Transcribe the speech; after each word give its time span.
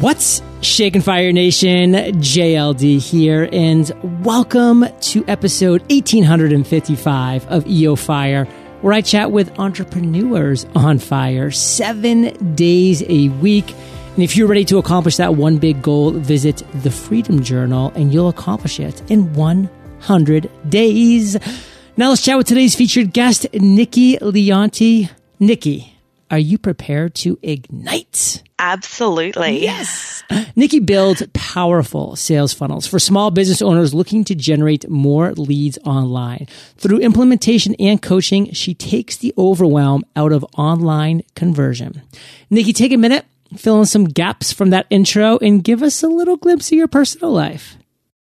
What's 0.00 0.42
shaking 0.60 1.00
Fire 1.00 1.32
Nation? 1.32 1.92
JLD 1.94 3.00
here, 3.00 3.48
and 3.50 3.90
welcome 4.22 4.84
to 5.00 5.24
episode 5.26 5.80
1855 5.90 7.46
of 7.46 7.66
EO 7.66 7.96
Fire, 7.96 8.44
where 8.82 8.92
I 8.92 9.00
chat 9.00 9.32
with 9.32 9.58
entrepreneurs 9.58 10.66
on 10.74 10.98
fire 10.98 11.50
seven 11.50 12.54
days 12.54 13.04
a 13.08 13.30
week. 13.40 13.72
And 14.14 14.22
if 14.22 14.36
you're 14.36 14.48
ready 14.48 14.66
to 14.66 14.76
accomplish 14.76 15.16
that 15.16 15.34
one 15.34 15.56
big 15.56 15.80
goal, 15.80 16.10
visit 16.10 16.62
the 16.82 16.90
Freedom 16.90 17.42
Journal 17.42 17.90
and 17.94 18.12
you'll 18.12 18.28
accomplish 18.28 18.78
it 18.78 19.02
in 19.10 19.32
100 19.32 20.50
days. 20.68 21.38
Now 21.96 22.10
let's 22.10 22.22
chat 22.22 22.36
with 22.36 22.48
today's 22.48 22.74
featured 22.74 23.14
guest, 23.14 23.46
Nikki 23.54 24.18
Leonti. 24.18 25.08
Nikki, 25.40 25.95
are 26.30 26.38
you 26.38 26.58
prepared 26.58 27.14
to 27.16 27.38
ignite? 27.42 28.42
Absolutely. 28.58 29.62
Yes. 29.62 30.24
Nikki 30.56 30.80
builds 30.80 31.22
powerful 31.34 32.16
sales 32.16 32.52
funnels 32.52 32.86
for 32.86 32.98
small 32.98 33.30
business 33.30 33.62
owners 33.62 33.94
looking 33.94 34.24
to 34.24 34.34
generate 34.34 34.88
more 34.88 35.32
leads 35.32 35.78
online. 35.84 36.46
Through 36.78 37.00
implementation 37.00 37.74
and 37.78 38.00
coaching, 38.00 38.52
she 38.52 38.74
takes 38.74 39.16
the 39.16 39.34
overwhelm 39.36 40.04
out 40.16 40.32
of 40.32 40.44
online 40.56 41.22
conversion. 41.34 42.02
Nikki, 42.50 42.72
take 42.72 42.92
a 42.92 42.96
minute, 42.96 43.26
fill 43.56 43.80
in 43.80 43.86
some 43.86 44.04
gaps 44.04 44.52
from 44.52 44.70
that 44.70 44.86
intro, 44.90 45.38
and 45.38 45.62
give 45.62 45.82
us 45.82 46.02
a 46.02 46.08
little 46.08 46.36
glimpse 46.36 46.72
of 46.72 46.78
your 46.78 46.88
personal 46.88 47.30
life. 47.30 47.76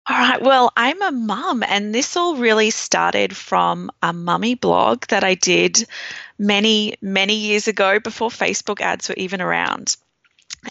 All 0.06 0.18
right. 0.18 0.42
Well, 0.42 0.70
I'm 0.77 1.00
a 1.00 1.12
mum, 1.12 1.62
and 1.66 1.94
this 1.94 2.14
all 2.14 2.36
really 2.36 2.68
started 2.68 3.34
from 3.34 3.91
a 4.02 4.12
mummy 4.12 4.55
blog 4.55 5.06
that 5.06 5.24
I 5.24 5.34
did 5.34 5.86
many, 6.38 6.96
many 7.00 7.34
years 7.34 7.68
ago 7.68 8.00
before 8.00 8.28
Facebook 8.28 8.80
ads 8.80 9.08
were 9.08 9.14
even 9.16 9.40
around. 9.40 9.96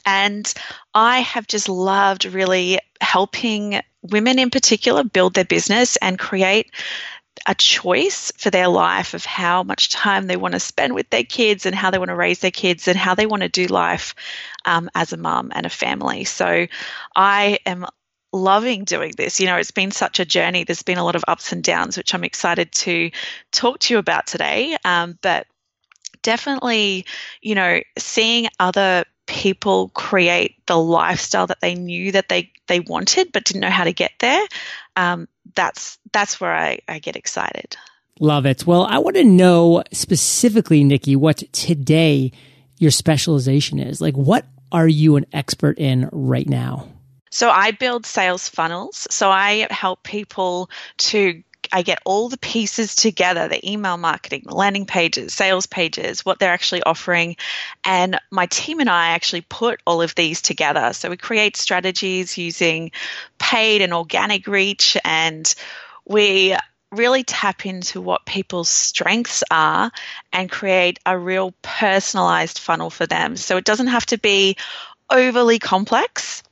And 0.06 0.52
I 0.94 1.20
have 1.20 1.48
just 1.48 1.70
loved 1.70 2.26
really 2.26 2.80
helping 3.02 3.80
women 4.02 4.40
in 4.40 4.50
particular 4.50 5.04
build 5.04 5.34
their 5.34 5.46
business 5.46 5.98
and 5.98 6.18
create 6.20 6.72
a 7.48 7.56
choice 7.56 8.32
for 8.38 8.50
their 8.50 8.68
life 8.68 9.14
of 9.14 9.26
how 9.26 9.64
much 9.64 9.90
time 9.90 10.28
they 10.28 10.38
want 10.38 10.54
to 10.54 10.60
spend 10.60 10.94
with 10.94 11.10
their 11.10 11.24
kids 11.24 11.66
and 11.66 11.76
how 11.76 11.92
they 11.92 11.98
want 11.98 12.10
to 12.10 12.16
raise 12.16 12.40
their 12.40 12.52
kids 12.52 12.88
and 12.88 12.98
how 12.98 13.16
they 13.16 13.26
want 13.26 13.44
to 13.44 13.50
do 13.50 13.66
life 13.68 14.16
um, 14.66 14.90
as 14.96 15.14
a 15.14 15.18
mum 15.18 15.52
and 15.54 15.66
a 15.66 15.70
family. 15.70 16.24
So 16.24 16.68
I 17.16 17.60
am 17.66 17.86
loving 18.32 18.84
doing 18.84 19.14
this. 19.18 19.40
You 19.40 19.48
know, 19.48 19.58
it's 19.58 19.72
been 19.72 19.92
such 19.92 20.20
a 20.20 20.26
journey. 20.26 20.64
There's 20.64 20.84
been 20.84 20.98
a 20.98 21.04
lot 21.04 21.16
of 21.16 21.24
ups 21.28 21.52
and 21.52 21.64
downs, 21.64 21.98
which 21.98 22.14
I'm 22.14 22.24
excited 22.24 22.72
to 22.72 23.12
talk 23.52 23.80
to 23.80 23.94
you 23.94 24.00
about 24.00 24.26
today. 24.26 24.78
Um, 24.86 25.18
but 25.22 25.48
definitely, 26.24 27.06
you 27.42 27.54
know, 27.54 27.82
seeing 27.98 28.48
other 28.60 29.06
people 29.26 29.90
create 29.90 30.66
the 30.66 30.78
lifestyle 30.78 31.48
that 31.48 31.62
they 31.62 31.76
knew 31.76 32.12
that 32.12 32.28
they 32.28 32.52
they 32.68 32.82
wanted 32.82 33.32
but 33.32 33.46
didn't 33.46 33.62
know 33.62 33.70
how 33.70 33.86
to 33.86 33.94
get 33.94 34.12
there 34.20 34.46
um, 34.96 35.28
that's 35.56 35.98
that's 36.12 36.42
where 36.42 36.54
I, 36.54 36.80
I 36.88 37.00
get 37.00 37.16
excited. 37.16 37.78
Love 38.20 38.46
it. 38.46 38.66
Well 38.66 38.84
i 38.84 38.98
want 38.98 39.16
to 39.16 39.24
know 39.24 39.84
specifically 39.92 40.84
nikki 40.84 41.16
what 41.16 41.38
today 41.52 42.32
your 42.78 42.92
specialization 42.92 43.80
is. 43.80 44.02
Like 44.02 44.16
what 44.16 44.46
are 44.72 44.88
you 44.88 45.16
an 45.16 45.26
expert 45.32 45.78
in 45.78 46.10
right 46.12 46.48
now? 46.48 46.90
So 47.32 47.50
I 47.50 47.72
build 47.72 48.06
sales 48.06 48.48
funnels. 48.48 49.08
So 49.10 49.30
I 49.32 49.68
help 49.72 50.04
people 50.04 50.70
to 50.98 51.42
I 51.72 51.82
get 51.82 52.02
all 52.06 52.30
the 52.30 52.38
pieces 52.38 52.96
together 52.96 53.48
the 53.48 53.70
email 53.70 53.98
marketing, 53.98 54.44
the 54.46 54.56
landing 54.56 54.86
pages, 54.86 55.34
sales 55.34 55.66
pages, 55.66 56.26
what 56.26 56.40
they're 56.40 56.54
actually 56.54 56.84
offering. 56.84 57.36
And 57.84 58.20
my 58.32 58.46
team 58.48 58.80
and 58.80 58.90
I 58.90 59.10
actually 59.10 59.42
put 59.42 59.82
all 59.86 60.02
of 60.02 60.16
these 60.16 60.42
together. 60.42 60.94
So 60.94 61.10
we 61.10 61.18
create 61.18 61.58
strategies 61.58 62.38
using 62.38 62.92
paid 63.40 63.82
and 63.82 63.94
organic 63.94 64.48
reach, 64.48 64.98
and 65.04 65.54
we 66.06 66.56
really 66.92 67.24
tap 67.24 67.66
into 67.66 68.02
what 68.02 68.26
people's 68.26 68.70
strengths 68.70 69.44
are 69.50 69.92
and 70.32 70.52
create 70.52 71.00
a 71.06 71.18
real 71.18 71.54
personalized 71.62 72.60
funnel 72.60 72.90
for 72.90 73.08
them. 73.08 73.36
So 73.36 73.58
it 73.58 73.66
doesn't 73.66 73.88
have 73.88 74.06
to 74.08 74.18
be 74.18 74.58
overly 75.10 75.60
complex 75.60 76.44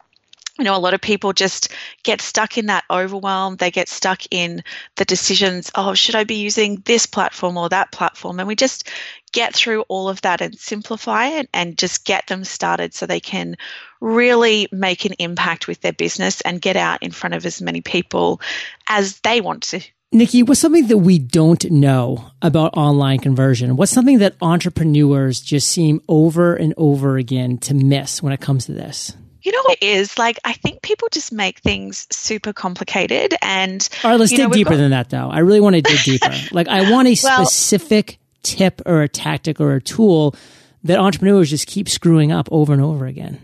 you 0.61 0.65
know, 0.65 0.75
a 0.75 0.77
lot 0.77 0.93
of 0.93 1.01
people 1.01 1.33
just 1.33 1.69
get 2.03 2.21
stuck 2.21 2.55
in 2.55 2.67
that 2.67 2.83
overwhelm. 2.91 3.55
They 3.55 3.71
get 3.71 3.89
stuck 3.89 4.21
in 4.29 4.63
the 4.95 5.05
decisions, 5.05 5.71
oh, 5.73 5.95
should 5.95 6.13
I 6.13 6.23
be 6.23 6.35
using 6.35 6.83
this 6.85 7.07
platform 7.07 7.57
or 7.57 7.67
that 7.69 7.91
platform? 7.91 8.39
And 8.39 8.47
we 8.47 8.55
just 8.55 8.87
get 9.31 9.55
through 9.55 9.81
all 9.89 10.07
of 10.07 10.21
that 10.21 10.39
and 10.39 10.55
simplify 10.55 11.29
it 11.29 11.49
and 11.51 11.79
just 11.79 12.05
get 12.05 12.27
them 12.27 12.43
started 12.43 12.93
so 12.93 13.07
they 13.07 13.19
can 13.19 13.55
really 14.01 14.67
make 14.71 15.03
an 15.03 15.13
impact 15.13 15.67
with 15.67 15.81
their 15.81 15.93
business 15.93 16.41
and 16.41 16.61
get 16.61 16.75
out 16.75 17.01
in 17.01 17.09
front 17.09 17.33
of 17.33 17.43
as 17.43 17.59
many 17.59 17.81
people 17.81 18.39
as 18.87 19.19
they 19.21 19.41
want 19.41 19.63
to. 19.63 19.81
Nikki, 20.11 20.43
what's 20.43 20.59
something 20.59 20.89
that 20.89 20.99
we 20.99 21.17
don't 21.17 21.71
know 21.71 22.29
about 22.43 22.77
online 22.77 23.17
conversion? 23.17 23.77
What's 23.77 23.93
something 23.93 24.19
that 24.19 24.35
entrepreneurs 24.43 25.41
just 25.41 25.69
seem 25.69 26.01
over 26.07 26.53
and 26.53 26.75
over 26.77 27.17
again 27.17 27.57
to 27.59 27.73
miss 27.73 28.21
when 28.21 28.31
it 28.31 28.41
comes 28.41 28.67
to 28.67 28.73
this? 28.73 29.15
You 29.43 29.51
know 29.51 29.61
what 29.63 29.77
it 29.81 29.85
is? 29.85 30.17
Like, 30.17 30.39
I 30.45 30.53
think 30.53 30.81
people 30.81 31.07
just 31.11 31.31
make 31.31 31.59
things 31.59 32.07
super 32.11 32.53
complicated. 32.53 33.35
And, 33.41 33.87
all 34.03 34.11
right, 34.11 34.19
let's 34.19 34.31
dig 34.31 34.39
know, 34.39 34.49
deeper 34.49 34.71
got- 34.71 34.77
than 34.77 34.91
that, 34.91 35.09
though. 35.09 35.29
I 35.29 35.39
really 35.39 35.61
want 35.61 35.75
to 35.75 35.81
dig 35.81 35.99
deeper. 36.03 36.33
like, 36.51 36.67
I 36.67 36.91
want 36.91 37.07
a 37.07 37.17
well, 37.23 37.45
specific 37.45 38.19
tip 38.43 38.81
or 38.85 39.01
a 39.01 39.09
tactic 39.09 39.59
or 39.59 39.75
a 39.75 39.81
tool 39.81 40.35
that 40.83 40.99
entrepreneurs 40.99 41.49
just 41.49 41.67
keep 41.67 41.87
screwing 41.87 42.31
up 42.31 42.47
over 42.51 42.73
and 42.73 42.81
over 42.81 43.05
again. 43.05 43.39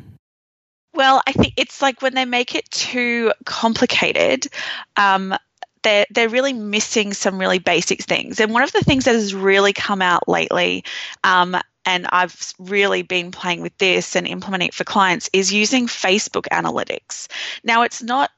Well, 0.93 1.21
I 1.27 1.31
think 1.31 1.53
it's 1.57 1.81
like 1.81 2.01
when 2.01 2.15
they 2.15 2.25
make 2.25 2.55
it 2.55 2.69
too 2.71 3.31
complicated, 3.45 4.47
um, 4.95 5.35
they're, 5.83 6.07
they're 6.09 6.29
really 6.29 6.53
missing 6.53 7.13
some 7.13 7.37
really 7.37 7.59
basic 7.59 8.01
things. 8.01 8.39
And 8.39 8.51
one 8.51 8.63
of 8.63 8.71
the 8.71 8.81
things 8.81 9.05
that 9.05 9.13
has 9.13 9.35
really 9.35 9.73
come 9.73 10.01
out 10.01 10.27
lately, 10.27 10.83
um, 11.23 11.55
and 11.87 12.05
I've 12.11 12.53
really 12.59 13.01
been 13.01 13.31
playing 13.31 13.61
with 13.61 13.75
this 13.77 14.15
and 14.15 14.27
implementing 14.27 14.67
it 14.67 14.73
for 14.73 14.83
clients, 14.83 15.29
is 15.31 15.53
using 15.53 15.87
Facebook 15.87 16.45
analytics. 16.51 17.27
Now, 17.63 17.83
it's 17.83 18.03
not 18.03 18.29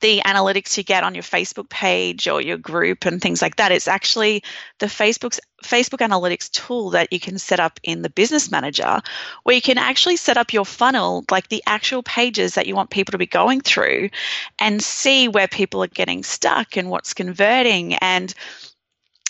the 0.00 0.22
analytics 0.24 0.76
you 0.76 0.82
get 0.82 1.04
on 1.04 1.14
your 1.14 1.22
Facebook 1.22 1.68
page 1.68 2.26
or 2.26 2.40
your 2.40 2.56
group 2.56 3.04
and 3.04 3.20
things 3.20 3.42
like 3.42 3.56
that. 3.56 3.70
It's 3.70 3.86
actually 3.86 4.42
the 4.78 4.86
Facebook's 4.86 5.38
Facebook 5.62 5.98
analytics 5.98 6.50
tool 6.50 6.88
that 6.90 7.12
you 7.12 7.20
can 7.20 7.38
set 7.38 7.60
up 7.60 7.78
in 7.82 8.00
the 8.00 8.10
business 8.10 8.50
manager 8.50 9.02
where 9.42 9.54
you 9.54 9.62
can 9.62 9.78
actually 9.78 10.16
set 10.16 10.38
up 10.38 10.54
your 10.54 10.64
funnel, 10.64 11.24
like 11.30 11.48
the 11.48 11.62
actual 11.66 12.02
pages 12.02 12.54
that 12.54 12.66
you 12.66 12.74
want 12.74 12.88
people 12.88 13.12
to 13.12 13.18
be 13.18 13.26
going 13.26 13.60
through 13.60 14.08
and 14.58 14.82
see 14.82 15.28
where 15.28 15.48
people 15.48 15.82
are 15.84 15.88
getting 15.88 16.22
stuck 16.22 16.78
and 16.78 16.88
what's 16.88 17.12
converting. 17.12 17.94
And 17.96 18.32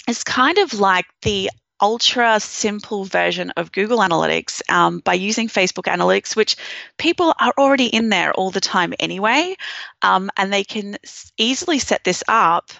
it's 0.07 0.23
kind 0.23 0.59
of 0.59 0.73
like 0.75 1.07
the 1.23 1.51
ultra 1.85 2.41
simple 2.41 3.05
version 3.05 3.51
of 3.59 3.71
Google 3.71 3.99
Analytics 3.99 4.63
um, 4.71 5.01
by 5.01 5.13
using 5.13 5.49
Facebook 5.49 5.85
Analytics, 5.85 6.35
which 6.35 6.57
people 6.97 7.35
are 7.39 7.53
already 7.59 7.89
in 7.89 8.09
there 8.09 8.33
all 8.33 8.51
the 8.51 8.63
time 8.63 8.95
anyway. 8.99 9.55
Um, 10.01 10.31
and 10.39 10.51
they 10.51 10.65
can 10.65 10.97
easily 11.37 11.79
set 11.79 12.03
this 12.03 12.25
up, 12.27 12.71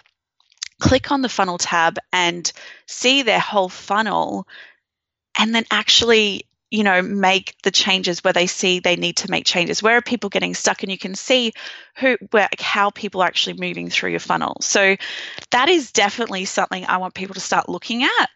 click 0.81 1.13
on 1.13 1.21
the 1.21 1.29
funnel 1.29 1.59
tab, 1.59 1.99
and 2.15 2.51
see 2.87 3.21
their 3.21 3.39
whole 3.39 3.69
funnel, 3.69 4.49
and 5.39 5.55
then 5.55 5.67
actually 5.71 6.47
you 6.71 6.83
know 6.83 7.03
make 7.03 7.55
the 7.63 7.71
changes 7.71 8.25
where 8.25 8.33
they 8.33 8.47
see 8.47 8.81
they 8.81 8.97
need 8.97 9.19
to 9.19 9.31
make 9.31 9.45
changes. 9.45 9.83
Where 9.83 9.99
are 9.99 10.03
people 10.03 10.31
getting 10.31 10.55
stuck? 10.55 10.83
And 10.83 10.91
you 10.91 10.97
can 10.97 11.15
see 11.15 11.53
who 11.97 12.17
where 12.31 12.49
how 12.59 12.89
people 12.89 13.21
are 13.21 13.27
actually 13.27 13.61
moving 13.61 13.91
through 13.91 14.13
your 14.13 14.21
funnel. 14.21 14.57
So 14.63 14.97
that 15.51 15.69
is 15.69 15.93
definitely 15.93 16.47
something 16.47 16.87
i 16.87 16.97
want 16.97 17.13
people 17.13 17.35
to 17.35 17.41
start 17.41 17.69
looking 17.69 18.03
at 18.03 18.31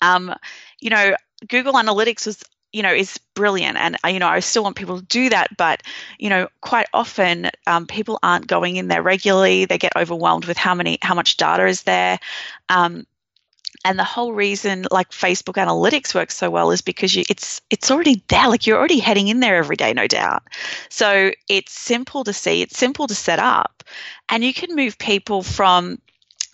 um, 0.00 0.34
you 0.80 0.90
know, 0.90 1.14
Google 1.48 1.74
Analytics 1.74 2.26
was 2.26 2.42
you 2.72 2.82
know 2.82 2.92
is 2.92 3.18
brilliant 3.34 3.78
and 3.78 3.96
uh, 4.04 4.08
you 4.08 4.18
know 4.18 4.28
i 4.28 4.40
still 4.40 4.62
want 4.62 4.76
people 4.76 4.98
to 4.98 5.06
do 5.06 5.30
that 5.30 5.56
but 5.56 5.82
you 6.18 6.28
know 6.28 6.48
quite 6.60 6.86
often 6.92 7.50
um, 7.66 7.86
people 7.86 8.18
aren't 8.22 8.46
going 8.46 8.76
in 8.76 8.88
there 8.88 9.02
regularly. 9.02 9.64
They 9.64 9.78
get 9.78 9.96
overwhelmed 9.96 10.44
with 10.44 10.58
how 10.58 10.74
many 10.74 10.98
how 11.00 11.14
much 11.14 11.36
data 11.38 11.66
is 11.66 11.82
there. 11.84 12.18
Um, 12.68 13.06
and 13.84 13.98
the 13.98 14.04
whole 14.04 14.32
reason 14.32 14.86
like 14.90 15.10
facebook 15.10 15.54
analytics 15.54 16.14
works 16.14 16.36
so 16.36 16.50
well 16.50 16.70
is 16.70 16.82
because 16.82 17.14
you, 17.14 17.24
it's 17.30 17.60
it's 17.70 17.90
already 17.90 18.22
there. 18.28 18.48
Like 18.48 18.66
you're 18.66 18.78
already 18.78 18.98
heading 18.98 19.28
in 19.28 19.40
there 19.40 19.56
every 19.56 19.76
day 19.76 19.92
no 19.92 20.06
doubt. 20.06 20.42
So 20.90 21.30
it's 21.48 21.72
simple 21.72 22.24
to 22.24 22.32
see 22.32 22.62
it's 22.62 22.78
simple 22.78 23.06
to 23.06 23.14
set 23.14 23.38
up 23.38 23.84
and 24.28 24.44
you 24.44 24.52
can 24.52 24.74
move 24.74 24.98
people 24.98 25.42
from 25.42 25.98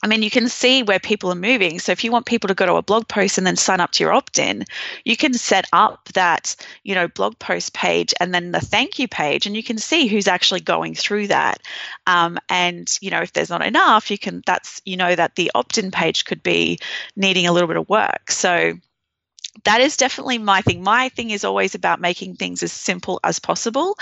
I 0.02 0.08
mean, 0.08 0.22
you 0.22 0.30
can 0.30 0.48
see 0.48 0.82
where 0.82 0.98
people 0.98 1.30
are 1.30 1.36
moving. 1.36 1.78
So 1.78 1.92
if 1.92 2.02
you 2.02 2.10
want 2.10 2.26
people 2.26 2.48
to 2.48 2.54
go 2.54 2.66
to 2.66 2.74
a 2.74 2.82
blog 2.82 3.06
post 3.06 3.38
and 3.38 3.46
then 3.46 3.54
sign 3.54 3.78
up 3.78 3.92
to 3.92 4.04
your 4.04 4.12
opt-in, 4.12 4.64
you 5.04 5.16
can 5.16 5.32
set 5.32 5.66
up 5.72 6.08
that, 6.14 6.56
you 6.82 6.94
know, 6.94 7.06
blog 7.06 7.38
post 7.38 7.72
page 7.72 8.12
and 8.18 8.34
then 8.34 8.50
the 8.50 8.60
thank 8.60 8.98
you 8.98 9.06
page, 9.06 9.46
and 9.46 9.56
you 9.56 9.62
can 9.62 9.78
see 9.78 10.08
who's 10.08 10.26
actually 10.26 10.60
going 10.60 10.94
through 10.94 11.28
that. 11.28 11.60
Um, 12.06 12.38
and 12.48 12.98
you 13.00 13.10
know, 13.10 13.20
if 13.20 13.32
there's 13.32 13.50
not 13.50 13.64
enough, 13.64 14.10
you 14.10 14.18
can. 14.18 14.42
That's 14.44 14.80
you 14.84 14.96
know 14.96 15.14
that 15.14 15.36
the 15.36 15.50
opt-in 15.54 15.90
page 15.90 16.24
could 16.24 16.42
be 16.42 16.78
needing 17.14 17.46
a 17.46 17.52
little 17.52 17.68
bit 17.68 17.76
of 17.76 17.88
work. 17.88 18.30
So 18.30 18.74
that 19.64 19.80
is 19.80 19.96
definitely 19.96 20.38
my 20.38 20.62
thing. 20.62 20.82
My 20.82 21.10
thing 21.10 21.30
is 21.30 21.44
always 21.44 21.74
about 21.74 22.00
making 22.00 22.36
things 22.36 22.62
as 22.62 22.72
simple 22.72 23.20
as 23.22 23.38
possible 23.38 23.98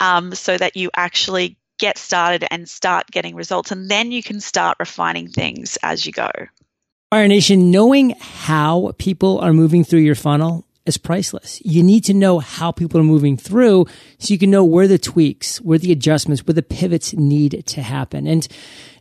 um, 0.00 0.34
so 0.34 0.56
that 0.56 0.76
you 0.76 0.90
actually 0.96 1.56
get 1.78 1.98
started 1.98 2.44
and 2.50 2.68
start 2.68 3.10
getting 3.10 3.34
results. 3.34 3.70
And 3.70 3.90
then 3.90 4.12
you 4.12 4.22
can 4.22 4.40
start 4.40 4.76
refining 4.78 5.28
things 5.28 5.78
as 5.82 6.06
you 6.06 6.12
go. 6.12 6.30
Fire 7.10 7.28
Nation, 7.28 7.70
knowing 7.70 8.16
how 8.20 8.92
people 8.98 9.38
are 9.38 9.52
moving 9.52 9.84
through 9.84 10.00
your 10.00 10.14
funnel 10.14 10.66
is 10.86 10.98
priceless. 10.98 11.60
You 11.64 11.82
need 11.82 12.04
to 12.04 12.14
know 12.14 12.38
how 12.38 12.70
people 12.70 13.00
are 13.00 13.04
moving 13.04 13.36
through 13.36 13.86
so 14.18 14.32
you 14.32 14.38
can 14.38 14.50
know 14.50 14.64
where 14.64 14.86
the 14.86 14.98
tweaks, 14.98 15.60
where 15.60 15.78
the 15.78 15.92
adjustments, 15.92 16.46
where 16.46 16.54
the 16.54 16.62
pivots 16.62 17.14
need 17.14 17.64
to 17.66 17.82
happen. 17.82 18.26
And 18.26 18.46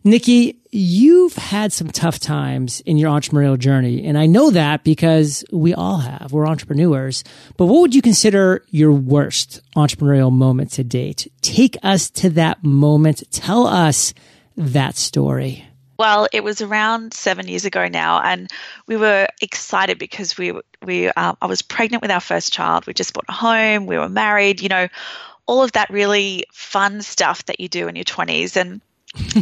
Nikki, 0.06 0.59
you've 0.71 1.35
had 1.35 1.71
some 1.71 1.89
tough 1.89 2.19
times 2.19 2.81
in 2.81 2.97
your 2.97 3.09
entrepreneurial 3.09 3.57
journey. 3.57 4.06
And 4.06 4.18
I 4.18 4.25
know 4.25 4.50
that 4.51 4.83
because 4.83 5.44
we 5.51 5.74
all 5.74 5.97
have. 5.97 6.31
We're 6.31 6.47
entrepreneurs. 6.47 7.24
But 7.57 7.65
what 7.65 7.81
would 7.81 7.95
you 7.95 8.01
consider 8.01 8.65
your 8.69 8.91
worst 8.91 9.62
entrepreneurial 9.75 10.31
moment 10.31 10.71
to 10.71 10.83
date? 10.83 11.31
Take 11.41 11.77
us 11.83 12.09
to 12.12 12.30
that 12.31 12.63
moment. 12.63 13.24
Tell 13.31 13.68
us 13.68 14.13
that 14.57 14.95
story. 14.95 15.65
Well, 16.03 16.27
it 16.33 16.44
was 16.44 16.59
around 16.61 17.13
seven 17.13 17.47
years 17.47 17.63
ago 17.63 17.88
now, 17.88 18.19
and 18.21 18.51
we 18.88 18.97
were 18.97 19.25
excited 19.41 19.97
because 19.97 20.38
we 20.38 20.51
we 20.83 21.07
uh, 21.07 21.35
I 21.41 21.45
was 21.45 21.61
pregnant 21.61 22.01
with 22.01 22.11
our 22.11 22.19
first 22.19 22.51
child. 22.51 22.85
We 22.85 22.94
just 22.94 23.13
bought 23.13 23.23
a 23.29 23.31
home. 23.31 23.85
We 23.85 23.97
were 23.97 24.09
married. 24.09 24.59
You 24.59 24.67
know, 24.67 24.89
all 25.45 25.63
of 25.63 25.71
that 25.71 25.89
really 25.89 26.44
fun 26.51 27.03
stuff 27.03 27.45
that 27.45 27.61
you 27.61 27.69
do 27.69 27.88
in 27.88 27.95
your 27.95 28.03
twenties, 28.03 28.57
and 28.57 28.81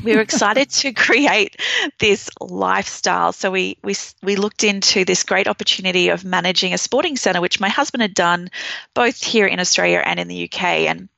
we 0.03 0.13
were 0.13 0.21
excited 0.21 0.69
to 0.69 0.93
create 1.07 1.59
this 1.97 2.29
lifestyle. 2.39 3.33
So 3.33 3.49
we, 3.49 3.79
we 3.83 3.95
we 4.21 4.35
looked 4.35 4.63
into 4.63 5.03
this 5.03 5.23
great 5.23 5.47
opportunity 5.47 6.09
of 6.09 6.23
managing 6.23 6.75
a 6.75 6.77
sporting 6.77 7.17
centre, 7.17 7.41
which 7.41 7.59
my 7.59 7.69
husband 7.69 8.03
had 8.03 8.13
done 8.13 8.49
both 8.93 9.23
here 9.23 9.47
in 9.47 9.59
Australia 9.59 10.03
and 10.05 10.19
in 10.19 10.27
the 10.27 10.43
UK, 10.43 10.63
and 10.91 11.09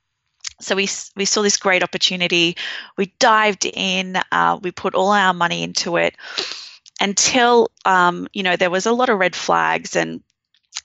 so 0.60 0.76
we 0.76 0.88
we 1.16 1.24
saw 1.24 1.42
this 1.42 1.56
great 1.56 1.82
opportunity. 1.82 2.56
We 2.96 3.12
dived 3.18 3.66
in. 3.66 4.18
Uh, 4.30 4.58
we 4.62 4.70
put 4.70 4.94
all 4.94 5.10
our 5.12 5.34
money 5.34 5.62
into 5.62 5.96
it 5.96 6.14
until 7.00 7.70
um, 7.84 8.28
you 8.32 8.42
know 8.42 8.56
there 8.56 8.70
was 8.70 8.86
a 8.86 8.92
lot 8.92 9.08
of 9.08 9.18
red 9.18 9.36
flags 9.36 9.96
and 9.96 10.22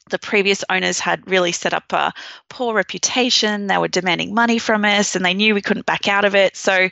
the 0.10 0.19
previous 0.19 0.63
owners 0.69 1.00
had 1.00 1.30
really 1.30 1.51
set 1.51 1.74
up 1.74 1.92
a 1.94 2.13
poor 2.50 2.74
reputation. 2.74 3.68
They 3.68 3.77
were 3.77 3.88
demanding 3.88 4.33
money 4.33 4.60
from 4.60 4.86
us 4.86 5.16
and 5.16 5.24
they 5.24 5.33
knew 5.33 5.54
we 5.54 5.62
couldn't 5.62 5.86
back 5.86 6.07
out 6.07 6.25
of 6.25 6.36
it. 6.36 6.56
So, 6.56 6.89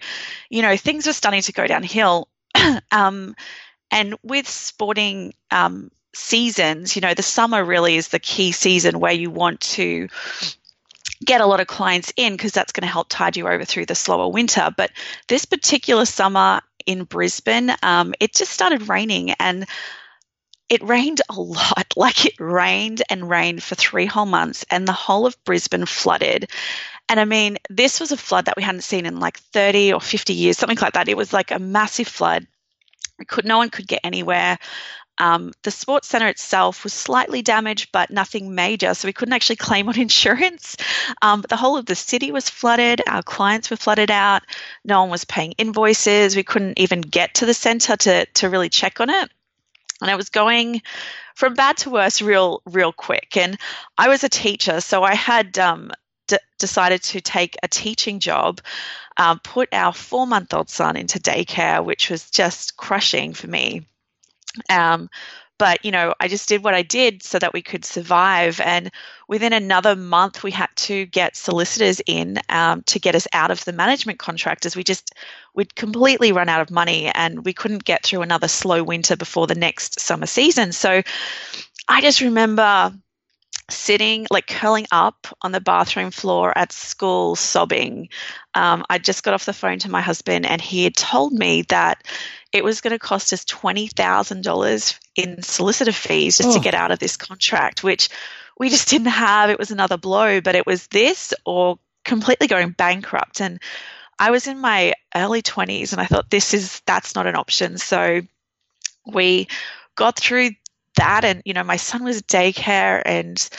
you 0.50 0.62
know, 0.62 0.78
things 0.78 1.08
were 1.08 1.14
starting 1.14 1.42
to 1.42 1.52
go 1.52 1.68
downhill. 1.68 2.28
um, 2.92 3.36
and 3.92 4.16
with 4.24 4.48
sporting 4.48 5.34
um, 5.52 5.92
seasons, 6.14 6.96
you 6.96 7.02
know, 7.02 7.14
the 7.14 7.24
summer 7.24 7.64
really 7.64 7.96
is 7.96 8.10
the 8.10 8.20
key 8.20 8.52
season 8.52 9.00
where 9.00 9.14
you 9.14 9.32
want 9.32 9.62
to 9.62 10.08
get 11.26 11.42
a 11.42 11.46
lot 11.46 11.60
of 11.60 11.68
clients 11.68 12.14
in 12.16 12.34
because 12.34 12.52
that's 12.52 12.72
going 12.72 12.88
to 12.88 12.92
help 12.92 13.08
tide 13.10 13.38
you 13.38 13.48
over 13.48 13.66
through 13.66 13.86
the 13.86 13.96
slower 13.96 14.30
winter. 14.30 14.74
But 14.76 14.92
this 15.28 15.46
particular 15.46 16.06
summer 16.06 16.62
in 16.86 17.04
Brisbane, 17.04 17.72
um, 17.84 18.14
it 18.20 18.34
just 18.34 18.52
started 18.52 18.88
raining 18.88 19.32
and 19.32 19.66
it 20.70 20.84
rained 20.84 21.22
a 21.30 21.34
lot. 21.40 21.94
Like 21.96 22.26
it 22.26 22.40
rained 22.40 23.04
and 23.10 23.30
rained 23.30 23.64
for 23.64 23.76
three 23.76 24.06
whole 24.06 24.26
months, 24.26 24.66
and 24.70 24.88
the 24.88 24.94
whole 24.94 25.26
of 25.26 25.42
Brisbane 25.44 25.86
flooded. 25.86 26.50
And 27.10 27.20
I 27.20 27.26
mean, 27.26 27.58
this 27.70 28.00
was 28.00 28.12
a 28.12 28.18
flood 28.18 28.46
that 28.46 28.58
we 28.58 28.64
hadn't 28.64 28.82
seen 28.82 29.06
in 29.06 29.20
like 29.20 29.40
30 29.40 29.94
or 29.94 30.02
50 30.02 30.34
years, 30.34 30.58
something 30.58 30.78
like 30.82 30.94
that. 30.94 31.08
It 31.08 31.16
was 31.16 31.32
like 31.32 31.52
a 31.52 31.60
massive 31.60 32.08
flood. 32.08 32.46
We 33.18 33.26
could, 33.26 33.46
no 33.46 33.58
one 33.58 33.70
could 33.70 33.88
get 33.88 34.02
anywhere. 34.04 34.60
Um, 35.20 35.54
the 35.64 35.72
sports 35.72 36.08
centre 36.08 36.28
itself 36.28 36.84
was 36.84 36.94
slightly 36.94 37.42
damaged, 37.42 37.90
but 37.92 38.12
nothing 38.12 38.54
major, 38.54 38.94
so 38.94 39.08
we 39.08 39.14
couldn't 39.14 39.34
actually 39.34 39.56
claim 39.56 39.90
on 39.90 40.00
insurance. 40.00 40.78
Um, 41.22 41.42
but 41.42 41.50
the 41.50 41.58
whole 41.58 41.78
of 41.78 41.86
the 41.86 41.96
city 41.96 42.32
was 42.32 42.50
flooded. 42.50 43.02
Our 43.08 43.24
clients 43.24 43.70
were 43.70 43.78
flooded 43.78 44.12
out. 44.12 44.44
No 44.84 45.02
one 45.02 45.10
was 45.10 45.26
paying 45.26 45.54
invoices. 45.54 46.36
We 46.36 46.44
couldn't 46.44 46.80
even 46.80 47.02
get 47.02 47.36
to 47.36 47.46
the 47.46 47.54
centre 47.54 47.98
to 47.98 48.26
to 48.26 48.50
really 48.50 48.70
check 48.70 49.00
on 49.00 49.10
it. 49.10 49.30
And 50.02 50.12
it 50.12 50.18
was 50.18 50.30
going 50.30 50.82
from 51.36 51.56
bad 51.56 51.78
to 51.78 51.90
worse 51.90 52.22
real 52.22 52.62
real 52.66 52.92
quick. 52.92 53.36
And 53.38 53.58
I 53.98 54.10
was 54.10 54.24
a 54.24 54.30
teacher, 54.30 54.82
so 54.82 55.04
I 55.04 55.16
had 55.16 55.58
um, 55.58 55.92
d- 56.28 56.38
decided 56.60 57.02
to 57.04 57.22
take 57.22 57.58
a 57.64 57.68
teaching 57.68 58.20
job. 58.20 58.62
Um, 59.20 59.40
put 59.40 59.74
our 59.74 59.94
four 59.94 60.28
month 60.28 60.54
old 60.54 60.70
son 60.70 60.96
into 60.96 61.20
daycare, 61.20 61.84
which 61.84 62.12
was 62.12 62.30
just 62.30 62.78
crushing 62.78 63.34
for 63.34 63.48
me. 63.48 63.88
Um, 64.70 65.10
but 65.60 65.84
you 65.84 65.92
know 65.92 66.14
i 66.20 66.28
just 66.28 66.48
did 66.48 66.64
what 66.64 66.74
i 66.74 66.84
did 66.84 67.24
so 67.24 67.40
that 67.40 67.54
we 67.54 67.62
could 67.62 67.84
survive. 67.84 68.60
And 68.62 68.92
within 69.28 69.54
another 69.54 69.96
month 69.96 70.44
we 70.44 70.52
had 70.52 70.70
to 70.76 71.06
get 71.08 71.36
solicitors 71.36 72.02
in 72.06 72.40
um, 72.50 72.84
to 72.84 73.00
get 73.00 73.16
us 73.16 73.28
out 73.34 73.52
of 73.52 73.64
the 73.66 73.74
management 73.74 74.20
contract 74.20 74.66
as 74.66 74.76
we 74.76 74.84
just 74.84 75.14
we'd 75.54 75.76
completely 75.76 76.32
run 76.32 76.50
out 76.50 76.62
of 76.62 76.72
money 76.72 77.08
and 77.14 77.44
we 77.46 77.54
couldn't 77.54 77.84
get 77.84 78.04
through 78.04 78.22
another 78.22 78.48
slow 78.48 78.84
winter 78.84 79.16
before 79.16 79.48
the 79.48 79.56
next 79.56 80.00
summer 80.00 80.28
season. 80.28 80.72
So 80.72 81.02
i 81.88 82.02
just 82.02 82.22
remember 82.22 82.94
sitting 83.70 84.26
like 84.32 84.48
curling 84.48 84.88
up 84.94 85.28
on 85.42 85.52
the 85.52 85.60
bathroom 85.60 86.10
floor 86.10 86.58
at 86.58 86.72
school 86.72 87.36
sobbing 87.36 88.08
um, 88.54 88.86
i 88.90 88.98
just 88.98 89.24
got 89.24 89.34
off 89.34 89.46
the 89.46 89.52
phone 89.52 89.78
to 89.78 89.92
my 89.92 90.00
husband 90.00 90.46
and 90.46 90.62
he 90.62 90.86
had 90.86 90.96
told 90.96 91.34
me 91.34 91.64
that 91.64 92.02
it 92.54 92.64
was 92.64 92.82
going 92.82 92.92
to 92.92 93.00
cost 93.00 93.34
us 93.34 93.44
$20,000 93.46 95.00
in 95.16 95.42
solicitor 95.42 95.92
fees 95.92 96.38
just 96.38 96.50
oh. 96.50 96.54
to 96.54 96.60
get 96.60 96.74
out 96.74 96.92
of 96.92 97.00
this 97.00 97.18
contract, 97.18 97.84
which 97.84 98.10
we 98.58 98.70
just 98.70 98.90
didn't 98.90 99.08
have. 99.08 99.50
It 99.50 99.60
was 99.60 99.72
another 99.72 99.98
blow, 99.98 100.42
but 100.42 100.56
it 100.56 100.66
was 100.66 100.88
this 100.88 101.34
or 101.46 101.80
completely 102.06 102.48
going 102.48 102.72
bankrupt. 102.72 103.42
And 103.42 103.62
I 104.18 104.32
was 104.32 104.48
in 104.48 104.60
my 104.60 104.94
early 105.14 105.42
20s 105.42 105.92
and 105.92 106.02
I 106.02 106.06
thought, 106.06 106.30
this 106.30 106.54
is, 106.54 106.82
that's 106.86 107.16
not 107.16 107.28
an 107.28 107.36
option. 107.36 107.78
So 107.78 108.22
we 109.06 109.48
got 109.96 110.18
through 110.18 110.52
that. 110.98 111.26
And, 111.26 111.42
you 111.46 111.54
know, 111.54 111.64
my 111.64 111.78
son 111.78 112.04
was 112.04 112.22
daycare 112.22 113.02
and 113.06 113.50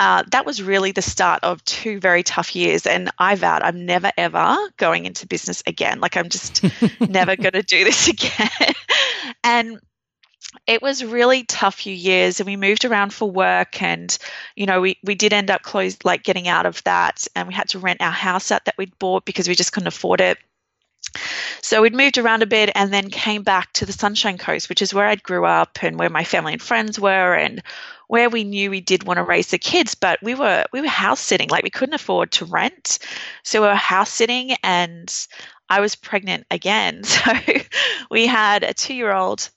uh, 0.00 0.24
that 0.32 0.44
was 0.44 0.62
really 0.62 0.92
the 0.92 1.02
start 1.02 1.44
of 1.44 1.64
two 1.64 2.00
very 2.00 2.22
tough 2.22 2.54
years. 2.56 2.86
And 2.86 3.10
I 3.18 3.36
vowed 3.36 3.62
I'm 3.62 3.86
never, 3.86 4.10
ever 4.16 4.56
going 4.76 5.06
into 5.06 5.26
business 5.26 5.62
again. 5.66 6.00
Like, 6.00 6.16
I'm 6.16 6.28
just 6.28 6.64
never 7.00 7.36
going 7.36 7.52
to 7.52 7.62
do 7.62 7.84
this 7.84 8.08
again. 8.08 8.74
and 9.44 9.80
it 10.66 10.82
was 10.82 11.04
really 11.04 11.44
tough 11.44 11.74
few 11.74 11.94
years 11.94 12.40
and 12.40 12.46
we 12.46 12.56
moved 12.56 12.84
around 12.84 13.12
for 13.12 13.30
work 13.30 13.82
and 13.82 14.16
you 14.54 14.66
know 14.66 14.80
we, 14.80 14.96
we 15.02 15.14
did 15.14 15.32
end 15.32 15.50
up 15.50 15.62
closed 15.62 16.04
like 16.04 16.22
getting 16.22 16.46
out 16.46 16.64
of 16.64 16.82
that 16.84 17.26
and 17.34 17.48
we 17.48 17.54
had 17.54 17.68
to 17.68 17.78
rent 17.78 18.00
our 18.00 18.12
house 18.12 18.52
out 18.52 18.64
that 18.64 18.78
we'd 18.78 18.96
bought 18.98 19.24
because 19.24 19.48
we 19.48 19.54
just 19.54 19.72
couldn't 19.72 19.88
afford 19.88 20.20
it 20.20 20.38
so 21.62 21.82
we'd 21.82 21.94
moved 21.94 22.18
around 22.18 22.42
a 22.42 22.46
bit 22.46 22.70
and 22.74 22.92
then 22.92 23.10
came 23.10 23.42
back 23.42 23.72
to 23.74 23.86
the 23.86 23.92
Sunshine 23.92 24.38
Coast, 24.38 24.68
which 24.68 24.82
is 24.82 24.94
where 24.94 25.06
I'd 25.06 25.22
grew 25.22 25.44
up 25.44 25.78
and 25.82 25.98
where 25.98 26.10
my 26.10 26.24
family 26.24 26.52
and 26.52 26.62
friends 26.62 26.98
were 26.98 27.34
and 27.34 27.62
where 28.08 28.28
we 28.28 28.44
knew 28.44 28.70
we 28.70 28.80
did 28.80 29.04
want 29.04 29.16
to 29.18 29.24
raise 29.24 29.48
the 29.48 29.58
kids, 29.58 29.94
but 29.94 30.22
we 30.22 30.34
were 30.34 30.64
we 30.72 30.80
were 30.80 30.88
house 30.88 31.20
sitting, 31.20 31.48
like 31.48 31.64
we 31.64 31.70
couldn't 31.70 31.94
afford 31.94 32.32
to 32.32 32.44
rent. 32.44 32.98
So 33.42 33.62
we 33.62 33.68
were 33.68 33.74
house 33.74 34.10
sitting 34.10 34.56
and 34.62 35.12
I 35.68 35.80
was 35.80 35.96
pregnant 35.96 36.46
again. 36.50 37.02
So 37.14 37.32
we 38.10 38.26
had 38.26 38.62
a 38.62 38.74
two 38.74 38.94
year 38.94 39.12
old 39.12 39.48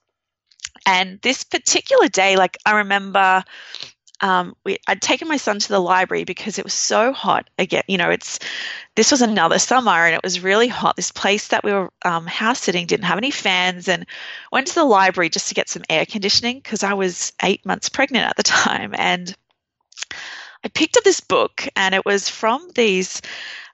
and 0.85 1.19
this 1.21 1.43
particular 1.43 2.07
day, 2.07 2.37
like 2.37 2.57
I 2.65 2.77
remember 2.77 3.43
um, 4.21 4.55
we, 4.63 4.77
I'd 4.87 5.01
taken 5.01 5.27
my 5.27 5.37
son 5.37 5.59
to 5.59 5.67
the 5.67 5.79
library 5.79 6.23
because 6.23 6.57
it 6.57 6.65
was 6.65 6.73
so 6.73 7.13
hot. 7.13 7.49
Again, 7.59 7.83
you 7.87 7.97
know, 7.97 8.09
it's 8.09 8.39
this 8.95 9.11
was 9.11 9.21
another 9.21 9.59
summer 9.59 9.91
and 9.91 10.15
it 10.15 10.23
was 10.23 10.43
really 10.43 10.67
hot. 10.67 10.95
This 10.95 11.11
place 11.11 11.49
that 11.49 11.63
we 11.63 11.71
were 11.71 11.91
um, 12.03 12.25
house 12.25 12.59
sitting 12.61 12.87
didn't 12.87 13.05
have 13.05 13.19
any 13.19 13.31
fans, 13.31 13.87
and 13.87 14.05
went 14.51 14.67
to 14.67 14.75
the 14.75 14.83
library 14.83 15.29
just 15.29 15.49
to 15.49 15.55
get 15.55 15.69
some 15.69 15.83
air 15.89 16.05
conditioning 16.05 16.57
because 16.57 16.83
I 16.83 16.93
was 16.93 17.31
eight 17.43 17.65
months 17.65 17.89
pregnant 17.89 18.27
at 18.27 18.37
the 18.37 18.43
time. 18.43 18.93
And 18.97 19.35
I 20.63 20.69
picked 20.69 20.97
up 20.97 21.03
this 21.03 21.19
book, 21.19 21.67
and 21.75 21.93
it 21.93 22.05
was 22.05 22.29
from 22.29 22.69
these. 22.73 23.21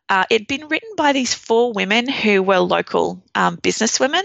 Uh, 0.09 0.25
it'd 0.29 0.47
been 0.47 0.67
written 0.67 0.89
by 0.97 1.13
these 1.13 1.33
four 1.33 1.71
women 1.71 2.09
who 2.09 2.43
were 2.43 2.59
local 2.59 3.23
um, 3.33 3.55
businesswomen, 3.57 4.23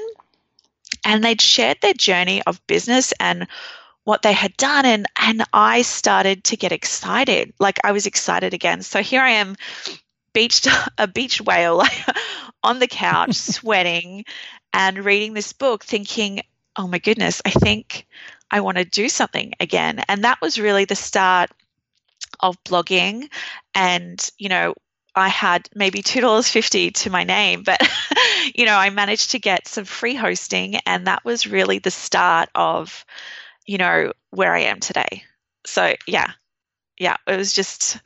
and 1.04 1.22
they'd 1.22 1.40
shared 1.40 1.78
their 1.80 1.94
journey 1.94 2.42
of 2.42 2.66
business 2.66 3.12
and 3.20 3.46
what 4.08 4.22
they 4.22 4.32
had 4.32 4.56
done 4.56 4.86
and 4.86 5.06
and 5.20 5.44
I 5.52 5.82
started 5.82 6.44
to 6.44 6.56
get 6.56 6.72
excited. 6.72 7.52
Like 7.58 7.78
I 7.84 7.92
was 7.92 8.06
excited 8.06 8.54
again. 8.54 8.80
So 8.80 9.02
here 9.02 9.20
I 9.20 9.32
am 9.32 9.54
beached 10.32 10.66
a 10.98 11.06
beach 11.06 11.42
whale 11.42 11.76
like, 11.76 12.06
on 12.62 12.78
the 12.78 12.86
couch 12.86 13.34
sweating 13.34 14.24
and 14.72 15.04
reading 15.04 15.34
this 15.34 15.52
book 15.52 15.84
thinking, 15.84 16.40
"Oh 16.74 16.88
my 16.88 16.98
goodness, 16.98 17.42
I 17.44 17.50
think 17.50 18.06
I 18.50 18.62
want 18.62 18.78
to 18.78 18.86
do 18.86 19.10
something 19.10 19.52
again." 19.60 20.02
And 20.08 20.24
that 20.24 20.40
was 20.40 20.58
really 20.58 20.86
the 20.86 20.96
start 20.96 21.50
of 22.40 22.56
blogging 22.64 23.28
and, 23.74 24.30
you 24.38 24.48
know, 24.48 24.74
I 25.14 25.28
had 25.28 25.68
maybe 25.74 26.02
$2.50 26.02 26.94
to 27.02 27.10
my 27.10 27.24
name, 27.24 27.62
but 27.62 27.80
you 28.54 28.64
know, 28.64 28.76
I 28.76 28.88
managed 28.88 29.32
to 29.32 29.38
get 29.38 29.68
some 29.68 29.84
free 29.84 30.14
hosting 30.14 30.76
and 30.86 31.08
that 31.08 31.26
was 31.26 31.46
really 31.46 31.78
the 31.78 31.90
start 31.90 32.48
of 32.54 33.04
you 33.68 33.76
know, 33.76 34.12
where 34.30 34.52
I 34.52 34.60
am 34.62 34.80
today. 34.80 35.22
So 35.66 35.94
yeah, 36.06 36.32
yeah, 36.98 37.16
it 37.26 37.36
was 37.36 37.52
just, 37.52 38.00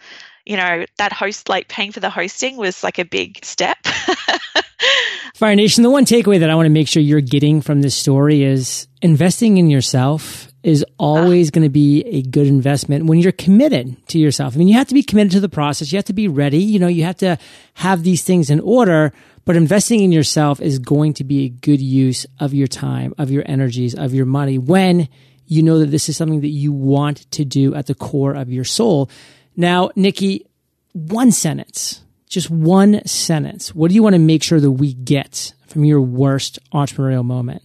you 0.45 0.57
know, 0.57 0.85
that 0.99 1.13
host, 1.13 1.49
like 1.49 1.69
paying 1.69 1.93
for 1.93 2.01
the 2.01 2.11
hosting 2.11 2.57
was 2.57 2.83
like 2.83 2.99
a 2.99 3.05
big 3.05 3.43
step. 3.45 3.79
Fire 5.37 5.55
Nation, 5.55 5.85
the 5.85 5.91
one 5.91 6.05
takeaway 6.05 6.41
that 6.41 6.51
I 6.51 6.57
want 6.57 6.67
to 6.67 6.71
make 6.71 6.89
sure 6.89 7.01
you're 7.01 7.21
getting 7.21 7.63
from 7.63 7.81
this 7.81 7.95
story 7.95 8.43
is 8.43 8.89
investing 9.01 9.57
in 9.57 9.71
yourself 9.71 10.49
is 10.65 10.85
always 10.99 11.49
ah. 11.49 11.53
going 11.53 11.65
to 11.65 11.71
be 11.71 12.03
a 12.03 12.23
good 12.23 12.49
investment 12.49 13.07
when 13.07 13.19
you're 13.19 13.33
committed 13.33 13.97
to 14.09 14.19
yourself. 14.19 14.55
I 14.55 14.59
mean, 14.59 14.69
you 14.69 14.75
have 14.75 14.89
to 14.89 14.95
be 14.95 15.03
committed 15.03 15.33
to 15.33 15.41
the 15.41 15.49
process. 15.49 15.93
You 15.93 15.99
have 15.99 16.05
to 16.07 16.13
be 16.13 16.27
ready. 16.27 16.59
You 16.59 16.81
know, 16.81 16.89
you 16.89 17.05
have 17.05 17.17
to 17.19 17.39
have 17.75 18.03
these 18.03 18.25
things 18.25 18.51
in 18.51 18.59
order, 18.61 19.13
but 19.45 19.55
investing 19.55 20.01
in 20.01 20.11
yourself 20.11 20.61
is 20.61 20.81
going 20.81 21.15
to 21.15 21.25
be 21.25 21.45
a 21.45 21.49
good 21.49 21.81
use 21.81 22.27
of 22.41 22.53
your 22.53 22.67
time, 22.67 23.15
of 23.17 23.31
your 23.31 23.45
energies, 23.47 23.95
of 23.95 24.13
your 24.13 24.27
money 24.27 24.59
when 24.59 25.09
you 25.53 25.63
know 25.63 25.79
that 25.79 25.91
this 25.91 26.09
is 26.09 26.17
something 26.17 26.41
that 26.41 26.49
you 26.49 26.73
want 26.73 27.31
to 27.33 27.45
do 27.45 27.75
at 27.75 27.87
the 27.87 27.95
core 27.95 28.35
of 28.35 28.51
your 28.51 28.65
soul. 28.65 29.11
Now, 29.57 29.91
Nikki, 29.95 30.47
one 30.93 31.31
sentence, 31.31 32.03
just 32.27 32.51
one 32.51 33.05
sentence. 33.07 33.75
What 33.75 33.89
do 33.89 33.95
you 33.95 34.03
want 34.03 34.15
to 34.15 34.19
make 34.19 34.43
sure 34.43 34.61
that 34.61 34.71
we 34.71 34.95
get 34.95 35.53
from 35.67 35.85
your 35.85 36.01
worst 36.01 36.59
entrepreneurial 36.73 37.25
moment? 37.25 37.63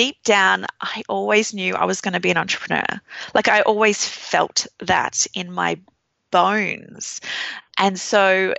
deep 0.00 0.22
down, 0.22 0.64
I 0.80 1.02
always 1.10 1.52
knew 1.52 1.74
I 1.74 1.84
was 1.84 2.00
going 2.00 2.14
to 2.14 2.20
be 2.20 2.30
an 2.30 2.38
entrepreneur. 2.38 2.86
Like 3.34 3.48
I 3.48 3.60
always 3.60 4.06
felt 4.06 4.66
that 4.78 5.26
in 5.34 5.52
my 5.52 5.78
bones. 6.30 7.20
And 7.76 7.98
so, 7.98 8.54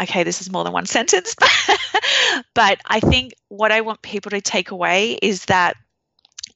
okay, 0.00 0.24
this 0.24 0.40
is 0.40 0.50
more 0.50 0.64
than 0.64 0.72
one 0.72 0.84
sentence, 0.98 1.34
but 2.54 2.80
I 2.84 3.00
think 3.00 3.34
what 3.48 3.72
I 3.72 3.80
want 3.80 4.02
people 4.02 4.30
to 4.30 4.40
take 4.40 4.72
away 4.72 5.12
is 5.22 5.46
that 5.46 5.76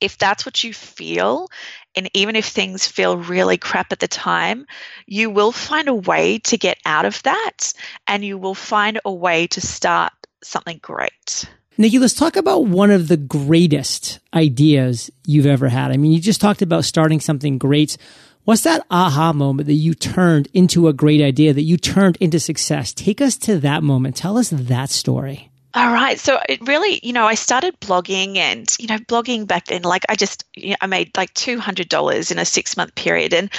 if 0.01 0.19
that's 0.19 0.47
what 0.47 0.63
you 0.63 0.73
feel, 0.73 1.49
and 1.95 2.09
even 2.15 2.37
if 2.37 2.47
things 2.47 2.87
feel 2.87 3.17
really 3.17 3.59
crap 3.59 3.93
at 3.93 3.99
the 3.99 4.09
time, 4.09 4.67
you 5.07 5.31
will 5.31 5.53
find 5.53 5.89
a 5.89 5.95
way 5.95 6.39
to 6.41 6.59
get 6.59 6.79
out 6.85 7.05
of 7.05 7.23
that 7.25 7.73
and 8.07 8.25
you 8.25 8.39
will 8.39 8.55
find 8.55 9.01
a 9.05 9.13
way 9.13 9.47
to 9.49 9.61
start 9.61 10.13
something 10.43 10.79
great. 10.81 11.49
Nikki, 11.77 11.99
let's 11.99 12.15
talk 12.15 12.37
about 12.37 12.67
one 12.67 12.91
of 12.91 13.09
the 13.09 13.17
greatest 13.17 14.19
ideas 14.35 15.11
you've 15.27 15.47
ever 15.47 15.69
had. 15.69 15.93
I 15.93 15.97
mean, 15.97 16.13
you 16.13 16.21
just 16.21 16.41
talked 16.41 16.63
about 16.63 16.85
starting 16.85 17.21
something 17.21 17.59
great. 17.59 17.97
What's 18.45 18.63
that 18.63 18.85
aha 18.91 19.33
moment 19.33 19.67
that 19.67 19.75
you 19.75 19.95
turned 19.95 20.49
into 20.53 20.89
a 20.89 20.93
great 20.93 21.21
idea, 21.21 21.53
that 21.53 21.63
you 21.63 21.77
turned 21.77 22.17
into 22.17 22.41
success? 22.41 22.93
Take 22.93 23.21
us 23.21 23.37
to 23.39 23.59
that 23.59 23.83
moment. 23.83 24.17
Tell 24.17 24.39
us 24.39 24.51
that 24.51 24.91
story. 24.91 25.51
All 25.75 25.93
right. 25.93 26.19
So 26.19 26.41
it 26.49 26.61
really, 26.67 26.99
you 27.03 27.13
know, 27.13 27.27
I 27.27 27.35
started 27.35 27.79
blogging 27.81 28.37
and, 28.37 28.75
you 28.79 28.87
know, 28.87 28.97
blogging 28.99 29.47
back 29.47 29.67
then, 29.67 29.83
like 29.83 30.05
I 30.09 30.17
just, 30.17 30.45
you 30.57 30.71
know, 30.71 30.77
I 30.81 30.87
made 30.87 31.17
like 31.17 31.33
$200 31.35 32.31
in 32.31 32.39
a 32.39 32.45
six 32.45 32.77
month 32.77 32.95
period. 32.95 33.35
And 33.35 33.51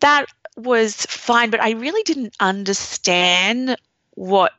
that 0.00 0.26
was 0.56 0.94
fine, 1.06 1.50
but 1.50 1.60
I 1.60 1.72
really 1.72 2.02
didn't 2.04 2.34
understand 2.40 3.76
what 4.14 4.52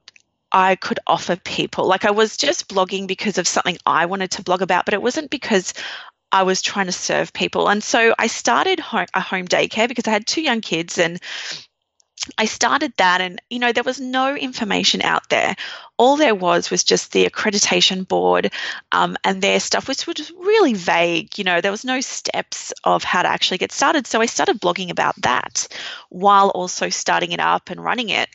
I 0.51 0.75
could 0.75 0.99
offer 1.07 1.35
people. 1.35 1.87
Like 1.87 2.05
I 2.05 2.11
was 2.11 2.37
just 2.37 2.69
blogging 2.69 3.07
because 3.07 3.37
of 3.37 3.47
something 3.47 3.77
I 3.85 4.05
wanted 4.05 4.31
to 4.31 4.43
blog 4.43 4.61
about, 4.61 4.85
but 4.85 4.93
it 4.93 5.01
wasn't 5.01 5.31
because 5.31 5.73
I 6.31 6.43
was 6.43 6.61
trying 6.61 6.85
to 6.85 6.91
serve 6.91 7.33
people. 7.33 7.69
And 7.69 7.83
so 7.83 8.13
I 8.19 8.27
started 8.27 8.79
home, 8.79 9.07
a 9.13 9.21
home 9.21 9.47
daycare 9.47 9.87
because 9.87 10.07
I 10.07 10.11
had 10.11 10.27
two 10.27 10.41
young 10.41 10.61
kids 10.61 10.97
and 10.97 11.19
I 12.37 12.45
started 12.45 12.93
that 12.97 13.21
and 13.21 13.41
you 13.49 13.59
know 13.59 13.71
there 13.71 13.83
was 13.83 13.99
no 13.99 14.35
information 14.35 15.01
out 15.01 15.29
there. 15.29 15.55
All 15.97 16.17
there 16.17 16.35
was 16.35 16.69
was 16.69 16.83
just 16.83 17.11
the 17.11 17.27
accreditation 17.27 18.07
board 18.07 18.51
um, 18.91 19.17
and 19.23 19.41
their 19.41 19.59
stuff, 19.59 19.87
which 19.87 20.05
was 20.05 20.31
really 20.31 20.73
vague. 20.73 21.37
You 21.37 21.43
know 21.43 21.61
there 21.61 21.71
was 21.71 21.85
no 21.85 22.01
steps 22.01 22.73
of 22.83 23.03
how 23.03 23.23
to 23.23 23.29
actually 23.29 23.57
get 23.57 23.71
started. 23.71 24.07
So 24.07 24.21
I 24.21 24.27
started 24.27 24.61
blogging 24.61 24.91
about 24.91 25.15
that 25.21 25.67
while 26.09 26.49
also 26.49 26.89
starting 26.89 27.31
it 27.31 27.39
up 27.39 27.69
and 27.69 27.83
running 27.83 28.09
it 28.09 28.29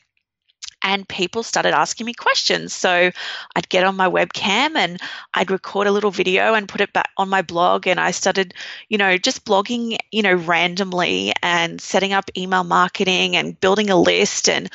and 0.87 1.07
people 1.09 1.43
started 1.43 1.75
asking 1.75 2.07
me 2.07 2.15
questions. 2.15 2.73
So 2.73 3.11
I'd 3.57 3.69
get 3.69 3.83
on 3.83 3.97
my 3.97 4.09
webcam 4.09 4.77
and 4.77 5.01
I'd 5.35 5.51
record 5.51 5.89
a 5.89 5.91
little 5.91 6.13
video 6.13 6.55
and 6.55 6.69
put 6.69 6.81
it 6.81 6.93
back 6.93 7.11
on 7.17 7.29
my 7.29 7.43
blog. 7.43 7.89
And 7.89 7.99
I 7.99 8.13
started, 8.13 8.55
you 8.89 8.97
know, 8.97 9.19
just 9.19 9.45
blogging, 9.45 9.99
you 10.13 10.23
know, 10.23 10.35
randomly 10.35 11.33
and 11.43 11.81
setting 11.81 12.13
up 12.13 12.31
email 12.37 12.63
marketing 12.63 13.35
and 13.35 13.59
building 13.59 13.91
a 13.91 14.01
list. 14.01 14.49
And 14.49 14.71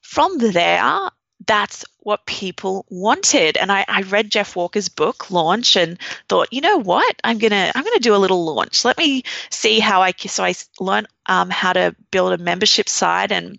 from 0.00 0.38
there, 0.38 1.10
that's 1.44 1.84
what 1.98 2.24
people 2.24 2.86
wanted. 2.88 3.56
And 3.56 3.72
I, 3.72 3.84
I, 3.88 4.02
read 4.02 4.30
Jeff 4.30 4.54
Walker's 4.54 4.88
book 4.88 5.28
launch 5.32 5.74
and 5.76 5.98
thought, 6.28 6.52
you 6.52 6.60
know 6.60 6.78
what, 6.78 7.16
I'm 7.24 7.38
gonna 7.38 7.72
I'm 7.74 7.82
gonna 7.82 7.98
do 7.98 8.14
a 8.14 8.22
little 8.22 8.44
launch. 8.44 8.84
Let 8.84 8.96
me 8.96 9.24
see 9.50 9.80
how 9.80 10.02
I 10.02 10.12
so 10.12 10.44
I 10.44 10.54
learned 10.78 11.08
um, 11.26 11.50
how 11.50 11.72
to 11.72 11.96
build 12.12 12.32
a 12.32 12.38
membership 12.38 12.88
site 12.88 13.32
and 13.32 13.58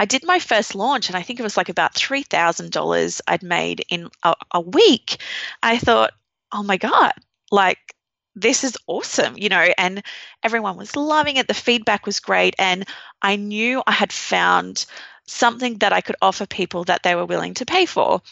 I 0.00 0.06
did 0.06 0.24
my 0.24 0.38
first 0.38 0.74
launch 0.74 1.10
and 1.10 1.16
I 1.16 1.20
think 1.20 1.38
it 1.38 1.42
was 1.42 1.58
like 1.58 1.68
about 1.68 1.92
$3,000 1.92 3.20
I'd 3.28 3.42
made 3.42 3.84
in 3.90 4.08
a, 4.22 4.34
a 4.50 4.58
week. 4.58 5.18
I 5.62 5.76
thought, 5.76 6.12
oh 6.52 6.62
my 6.62 6.78
God, 6.78 7.12
like 7.52 7.94
this 8.34 8.64
is 8.64 8.78
awesome, 8.86 9.36
you 9.36 9.50
know, 9.50 9.68
and 9.76 10.02
everyone 10.42 10.78
was 10.78 10.96
loving 10.96 11.36
it. 11.36 11.48
The 11.48 11.52
feedback 11.52 12.06
was 12.06 12.18
great. 12.18 12.54
And 12.58 12.86
I 13.20 13.36
knew 13.36 13.82
I 13.86 13.92
had 13.92 14.10
found 14.10 14.86
something 15.26 15.76
that 15.80 15.92
I 15.92 16.00
could 16.00 16.16
offer 16.22 16.46
people 16.46 16.84
that 16.84 17.02
they 17.02 17.14
were 17.14 17.26
willing 17.26 17.52
to 17.54 17.66
pay 17.66 17.84
for 17.84 18.22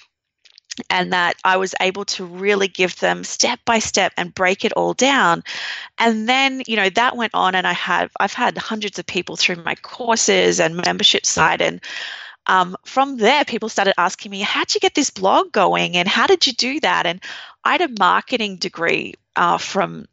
and 0.91 1.13
that 1.13 1.37
I 1.45 1.57
was 1.57 1.75
able 1.81 2.05
to 2.07 2.25
really 2.25 2.69
give 2.69 2.99
them 2.99 3.25
step 3.25 3.61
by 3.65 3.79
step 3.79 4.13
and 4.17 4.35
break 4.35 4.65
it 4.65 4.73
all 4.73 4.95
down. 4.95 5.43
And 5.99 6.29
then, 6.29 6.63
you 6.67 6.77
know, 6.77 6.91
that 6.91 7.17
went 7.17 7.35
on 7.35 7.55
and 7.55 7.67
I 7.67 7.73
have 7.73 8.11
I've 8.19 8.33
had 8.33 8.57
hundreds 8.59 8.99
of 8.99 9.07
people 9.07 9.37
through 9.37 9.63
my 9.63 9.75
courses 9.77 10.61
and 10.61 10.77
membership 10.77 11.27
site 11.27 11.61
and 11.61 11.81
um, 12.49 12.77
from 12.87 13.19
there, 13.19 13.45
people 13.45 13.69
started 13.69 13.93
asking 13.99 14.31
me, 14.31 14.41
How'd 14.41 14.75
you 14.75 14.81
get 14.81 14.95
this 14.95 15.11
blog 15.11 15.53
going? 15.53 15.97
And 15.97 16.09
how 16.09 16.27
did 16.27 16.47
you 16.47 16.55
do 16.55 16.81
that? 16.81 17.05
And 17.05 17.23
I 17.63 17.73
had 17.73 17.83
a 17.83 17.95
marketing 17.99 18.57
degree 18.57 19.15
uh, 19.37 19.59
from 19.59 20.07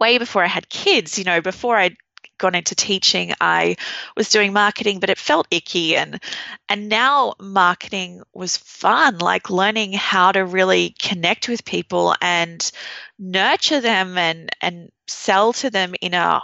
way 0.00 0.16
before 0.16 0.42
I 0.42 0.48
had 0.48 0.70
kids, 0.70 1.18
you 1.18 1.24
know, 1.24 1.42
before 1.42 1.76
I'd 1.76 1.96
gone 2.40 2.56
into 2.56 2.74
teaching, 2.74 3.32
I 3.40 3.76
was 4.16 4.28
doing 4.28 4.52
marketing, 4.52 4.98
but 4.98 5.10
it 5.10 5.18
felt 5.18 5.46
icky 5.50 5.96
and 5.96 6.20
and 6.68 6.88
now 6.88 7.34
marketing 7.40 8.22
was 8.34 8.56
fun, 8.56 9.18
like 9.18 9.50
learning 9.50 9.92
how 9.92 10.32
to 10.32 10.44
really 10.44 10.96
connect 10.98 11.48
with 11.48 11.64
people 11.64 12.14
and 12.20 12.70
nurture 13.18 13.80
them 13.80 14.18
and 14.18 14.50
and 14.60 14.90
sell 15.06 15.52
to 15.54 15.70
them 15.70 15.94
in 16.00 16.14
a 16.14 16.42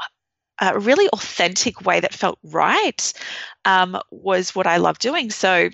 a 0.61 0.79
really 0.79 1.09
authentic 1.09 1.85
way 1.85 2.01
that 2.01 2.15
felt 2.15 2.39
right 2.43 3.13
um, 3.65 4.01
was 4.11 4.55
what 4.55 4.67
I 4.67 4.79
loved 4.79 5.01
doing. 5.01 5.31
So 5.31 5.69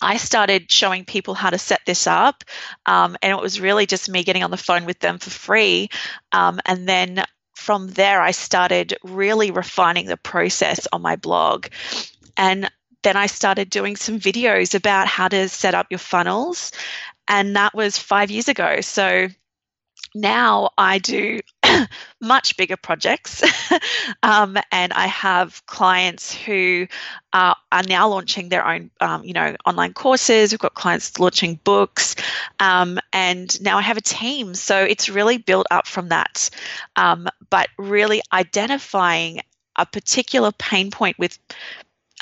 I 0.00 0.16
started 0.16 0.70
showing 0.70 1.04
people 1.04 1.34
how 1.34 1.50
to 1.50 1.58
set 1.58 1.80
this 1.84 2.06
up, 2.06 2.44
um, 2.86 3.16
and 3.22 3.32
it 3.32 3.42
was 3.42 3.60
really 3.60 3.86
just 3.86 4.08
me 4.08 4.22
getting 4.22 4.44
on 4.44 4.50
the 4.50 4.56
phone 4.56 4.84
with 4.84 5.00
them 5.00 5.18
for 5.18 5.30
free. 5.30 5.88
Um, 6.32 6.60
and 6.66 6.88
then 6.88 7.24
from 7.58 7.88
there, 7.88 8.22
I 8.22 8.30
started 8.30 8.96
really 9.02 9.50
refining 9.50 10.06
the 10.06 10.16
process 10.16 10.86
on 10.92 11.02
my 11.02 11.16
blog. 11.16 11.66
And 12.36 12.70
then 13.02 13.16
I 13.16 13.26
started 13.26 13.68
doing 13.68 13.96
some 13.96 14.20
videos 14.20 14.74
about 14.74 15.08
how 15.08 15.28
to 15.28 15.48
set 15.48 15.74
up 15.74 15.88
your 15.90 15.98
funnels. 15.98 16.72
And 17.26 17.56
that 17.56 17.74
was 17.74 17.98
five 17.98 18.30
years 18.30 18.48
ago. 18.48 18.80
So 18.80 19.28
now 20.14 20.70
I 20.78 20.98
do 20.98 21.40
much 22.20 22.56
bigger 22.56 22.76
projects, 22.76 23.42
um, 24.22 24.56
and 24.72 24.92
I 24.92 25.06
have 25.06 25.64
clients 25.66 26.34
who 26.34 26.86
are, 27.32 27.56
now 27.86 28.08
launching 28.08 28.48
their 28.48 28.66
own, 28.66 28.90
um, 29.00 29.24
you 29.24 29.32
know, 29.32 29.56
online 29.66 29.92
courses. 29.92 30.52
We've 30.52 30.58
got 30.58 30.74
clients 30.74 31.18
launching 31.18 31.60
books, 31.64 32.16
um, 32.60 32.98
and 33.12 33.60
now 33.62 33.78
I 33.78 33.82
have 33.82 33.96
a 33.96 34.02
team. 34.02 34.54
So 34.54 34.82
it's 34.82 35.08
really 35.08 35.38
built 35.38 35.66
up 35.70 35.86
from 35.86 36.08
that, 36.08 36.50
um, 36.96 37.28
but 37.50 37.68
really 37.78 38.20
identifying 38.32 39.40
a 39.76 39.86
particular 39.86 40.50
pain 40.58 40.90
point 40.90 41.18
with 41.18 41.38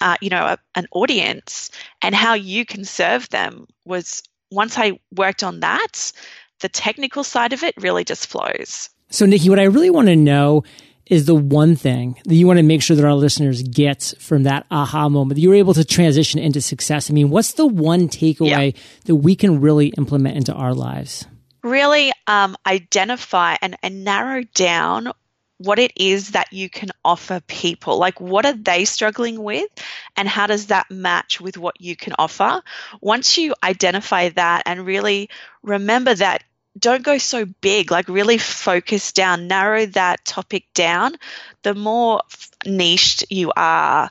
uh, 0.00 0.17
you 0.21 0.29
know, 0.29 0.45
a, 0.45 0.59
an 0.75 0.87
audience 0.93 1.71
and 2.03 2.15
how 2.15 2.35
you 2.35 2.67
can 2.67 2.85
serve 2.85 3.29
them 3.31 3.67
was 3.85 4.23
once 4.50 4.79
I 4.79 4.99
worked 5.15 5.43
on 5.43 5.61
that, 5.61 6.12
the 6.61 6.69
technical 6.69 7.25
side 7.25 7.53
of 7.53 7.62
it 7.62 7.75
really 7.79 8.05
just 8.05 8.26
flows. 8.26 8.91
So, 9.09 9.25
Nikki, 9.27 9.49
what 9.49 9.61
I 9.61 9.65
really 9.65 9.91
want 9.91 10.09
to 10.09 10.17
know 10.17 10.65
is 11.07 11.27
the 11.27 11.35
one 11.35 11.77
thing 11.77 12.19
that 12.25 12.35
you 12.35 12.47
want 12.47 12.59
to 12.59 12.65
make 12.65 12.83
sure 12.83 12.97
that 12.97 13.05
our 13.05 13.15
listeners 13.15 13.63
get 13.63 14.15
from 14.19 14.43
that 14.43 14.67
aha 14.71 15.09
moment 15.09 15.37
that 15.37 15.41
you 15.41 15.49
were 15.49 15.55
able 15.55 15.75
to 15.75 15.85
transition 15.85 16.41
into 16.41 16.61
success. 16.61 17.09
I 17.11 17.15
mean, 17.15 17.31
what's 17.31 17.53
the 17.53 17.67
one 17.67 18.09
takeaway 18.09 18.75
yeah. 18.75 18.81
that 19.05 19.15
we 19.15 19.37
can 19.37 19.61
really 19.61 19.89
implement 19.89 20.37
into 20.37 20.53
our 20.53 20.75
lives? 20.75 21.25
Really 21.63 22.13
um, 22.27 22.57
identify 22.67 23.57
and, 23.63 23.77
and 23.83 24.05
narrow 24.05 24.43
down 24.55 25.13
what 25.59 25.79
it 25.79 25.93
is 25.97 26.33
that 26.33 26.53
you 26.53 26.69
can 26.69 26.91
offer 27.05 27.41
people. 27.47 27.99
Like, 27.99 28.21
what 28.21 28.45
are 28.45 28.53
they 28.53 28.85
struggling 28.85 29.43
with, 29.43 29.69
and 30.17 30.29
how 30.29 30.47
does 30.47 30.67
that 30.67 30.91
match 30.91 31.41
with 31.41 31.57
what 31.57 31.81
you 31.81 31.97
can 31.97 32.15
offer? 32.19 32.63
Once 33.01 33.39
you 33.39 33.55
identify 33.63 34.29
that 34.31 34.65
and 34.67 34.85
really 34.85 35.31
remember 35.63 36.15
that 36.15 36.43
don't 36.78 37.02
go 37.02 37.18
so 37.18 37.47
big, 37.61 37.90
like 37.90 38.09
really 38.09 38.38
focus 38.38 39.12
down, 39.12 39.49
narrow 39.49 39.87
that 39.87 40.25
topic 40.25 40.64
down. 40.75 41.16
The 41.62 41.75
more 41.75 42.23
niched 42.64 43.25
you 43.30 43.52
are, 43.56 44.11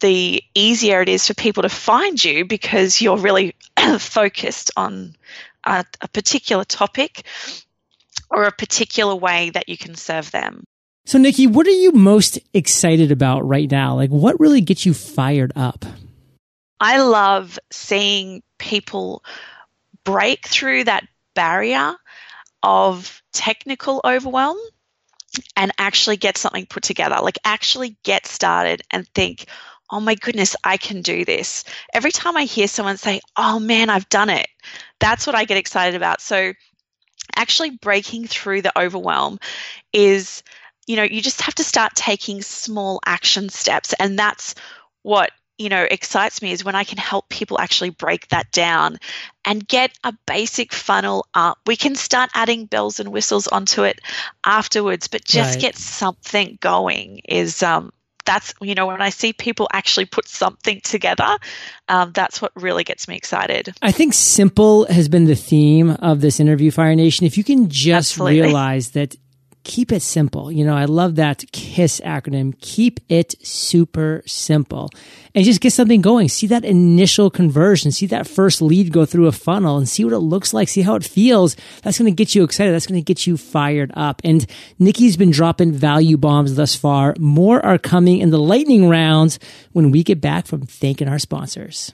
the 0.00 0.42
easier 0.54 1.02
it 1.02 1.08
is 1.08 1.26
for 1.26 1.34
people 1.34 1.64
to 1.64 1.68
find 1.68 2.22
you 2.22 2.44
because 2.44 3.00
you're 3.00 3.18
really 3.18 3.54
focused 3.98 4.70
on 4.76 5.16
a, 5.64 5.84
a 6.00 6.08
particular 6.08 6.64
topic 6.64 7.22
or 8.30 8.44
a 8.44 8.52
particular 8.52 9.16
way 9.16 9.50
that 9.50 9.68
you 9.68 9.76
can 9.76 9.94
serve 9.94 10.30
them. 10.30 10.64
So, 11.04 11.18
Nikki, 11.18 11.46
what 11.46 11.66
are 11.66 11.70
you 11.70 11.92
most 11.92 12.38
excited 12.52 13.10
about 13.10 13.40
right 13.46 13.70
now? 13.70 13.94
Like, 13.94 14.10
what 14.10 14.38
really 14.38 14.60
gets 14.60 14.84
you 14.84 14.92
fired 14.92 15.52
up? 15.56 15.84
I 16.80 17.02
love 17.02 17.58
seeing 17.70 18.42
people 18.58 19.24
break 20.04 20.46
through 20.46 20.84
that 20.84 21.06
barrier 21.38 21.94
of 22.64 23.22
technical 23.32 24.00
overwhelm 24.04 24.56
and 25.56 25.70
actually 25.78 26.16
get 26.16 26.36
something 26.36 26.66
put 26.66 26.82
together, 26.82 27.18
like 27.22 27.38
actually 27.44 27.96
get 28.02 28.26
started 28.26 28.82
and 28.90 29.06
think, 29.14 29.46
oh 29.88 30.00
my 30.00 30.16
goodness, 30.16 30.56
I 30.64 30.78
can 30.78 31.00
do 31.00 31.24
this. 31.24 31.62
Every 31.94 32.10
time 32.10 32.36
I 32.36 32.42
hear 32.42 32.66
someone 32.66 32.96
say, 32.96 33.20
oh 33.36 33.60
man, 33.60 33.88
I've 33.88 34.08
done 34.08 34.30
it, 34.30 34.48
that's 34.98 35.28
what 35.28 35.36
I 35.36 35.44
get 35.44 35.58
excited 35.58 35.94
about. 35.94 36.20
So, 36.20 36.54
actually 37.36 37.70
breaking 37.70 38.26
through 38.26 38.62
the 38.62 38.76
overwhelm 38.76 39.38
is, 39.92 40.42
you 40.88 40.96
know, 40.96 41.04
you 41.04 41.22
just 41.22 41.42
have 41.42 41.54
to 41.54 41.62
start 41.64 41.94
taking 41.94 42.42
small 42.42 42.98
action 43.06 43.48
steps. 43.48 43.94
And 44.00 44.18
that's 44.18 44.56
what 45.02 45.30
you 45.58 45.68
know 45.68 45.86
excites 45.90 46.40
me 46.40 46.52
is 46.52 46.64
when 46.64 46.74
i 46.74 46.84
can 46.84 46.98
help 46.98 47.28
people 47.28 47.60
actually 47.60 47.90
break 47.90 48.28
that 48.28 48.50
down 48.52 48.96
and 49.44 49.66
get 49.66 49.90
a 50.04 50.12
basic 50.26 50.72
funnel 50.72 51.26
up 51.34 51.58
we 51.66 51.76
can 51.76 51.94
start 51.94 52.30
adding 52.34 52.64
bells 52.64 53.00
and 53.00 53.10
whistles 53.10 53.46
onto 53.48 53.82
it 53.82 54.00
afterwards 54.44 55.08
but 55.08 55.24
just 55.24 55.56
right. 55.56 55.62
get 55.62 55.76
something 55.76 56.58
going 56.60 57.20
is 57.24 57.62
um, 57.62 57.92
that's 58.28 58.52
you 58.60 58.74
know 58.74 58.86
when 58.86 59.00
I 59.00 59.08
see 59.08 59.32
people 59.32 59.68
actually 59.72 60.04
put 60.04 60.28
something 60.28 60.80
together, 60.82 61.38
um, 61.88 62.12
that's 62.12 62.42
what 62.42 62.52
really 62.54 62.84
gets 62.84 63.08
me 63.08 63.16
excited. 63.16 63.74
I 63.80 63.90
think 63.90 64.12
simple 64.12 64.84
has 64.86 65.08
been 65.08 65.24
the 65.24 65.34
theme 65.34 65.90
of 66.00 66.20
this 66.20 66.38
interview, 66.38 66.70
Fire 66.70 66.94
Nation. 66.94 67.26
If 67.26 67.38
you 67.38 67.44
can 67.44 67.70
just 67.70 68.12
Absolutely. 68.12 68.42
realize 68.42 68.90
that 68.90 69.16
keep 69.68 69.92
it 69.92 70.00
simple. 70.00 70.50
You 70.50 70.64
know, 70.64 70.74
I 70.74 70.86
love 70.86 71.16
that 71.16 71.44
KISS 71.52 72.00
acronym. 72.00 72.58
Keep 72.60 73.00
it 73.08 73.34
super 73.46 74.22
simple 74.26 74.90
and 75.34 75.44
just 75.44 75.60
get 75.60 75.74
something 75.74 76.00
going. 76.00 76.28
See 76.30 76.48
that 76.48 76.64
initial 76.64 77.30
conversion, 77.30 77.92
see 77.92 78.06
that 78.06 78.26
first 78.26 78.62
lead 78.62 78.92
go 78.92 79.04
through 79.04 79.26
a 79.26 79.32
funnel 79.32 79.76
and 79.76 79.88
see 79.88 80.04
what 80.04 80.14
it 80.14 80.20
looks 80.20 80.54
like, 80.54 80.68
see 80.68 80.82
how 80.82 80.94
it 80.96 81.04
feels. 81.04 81.54
That's 81.82 81.98
going 81.98 82.10
to 82.10 82.16
get 82.16 82.34
you 82.34 82.42
excited. 82.42 82.72
That's 82.72 82.86
going 82.86 83.00
to 83.00 83.04
get 83.04 83.26
you 83.26 83.36
fired 83.36 83.92
up. 83.94 84.22
And 84.24 84.46
Nikki's 84.78 85.18
been 85.18 85.30
dropping 85.30 85.72
value 85.72 86.16
bombs 86.16 86.56
thus 86.56 86.74
far. 86.74 87.14
More 87.18 87.64
are 87.64 87.78
coming 87.78 88.18
in 88.18 88.30
the 88.30 88.38
lightning 88.38 88.88
rounds 88.88 89.38
when 89.72 89.90
we 89.90 90.02
get 90.02 90.20
back 90.20 90.46
from 90.46 90.62
thanking 90.62 91.08
our 91.08 91.18
sponsors. 91.18 91.92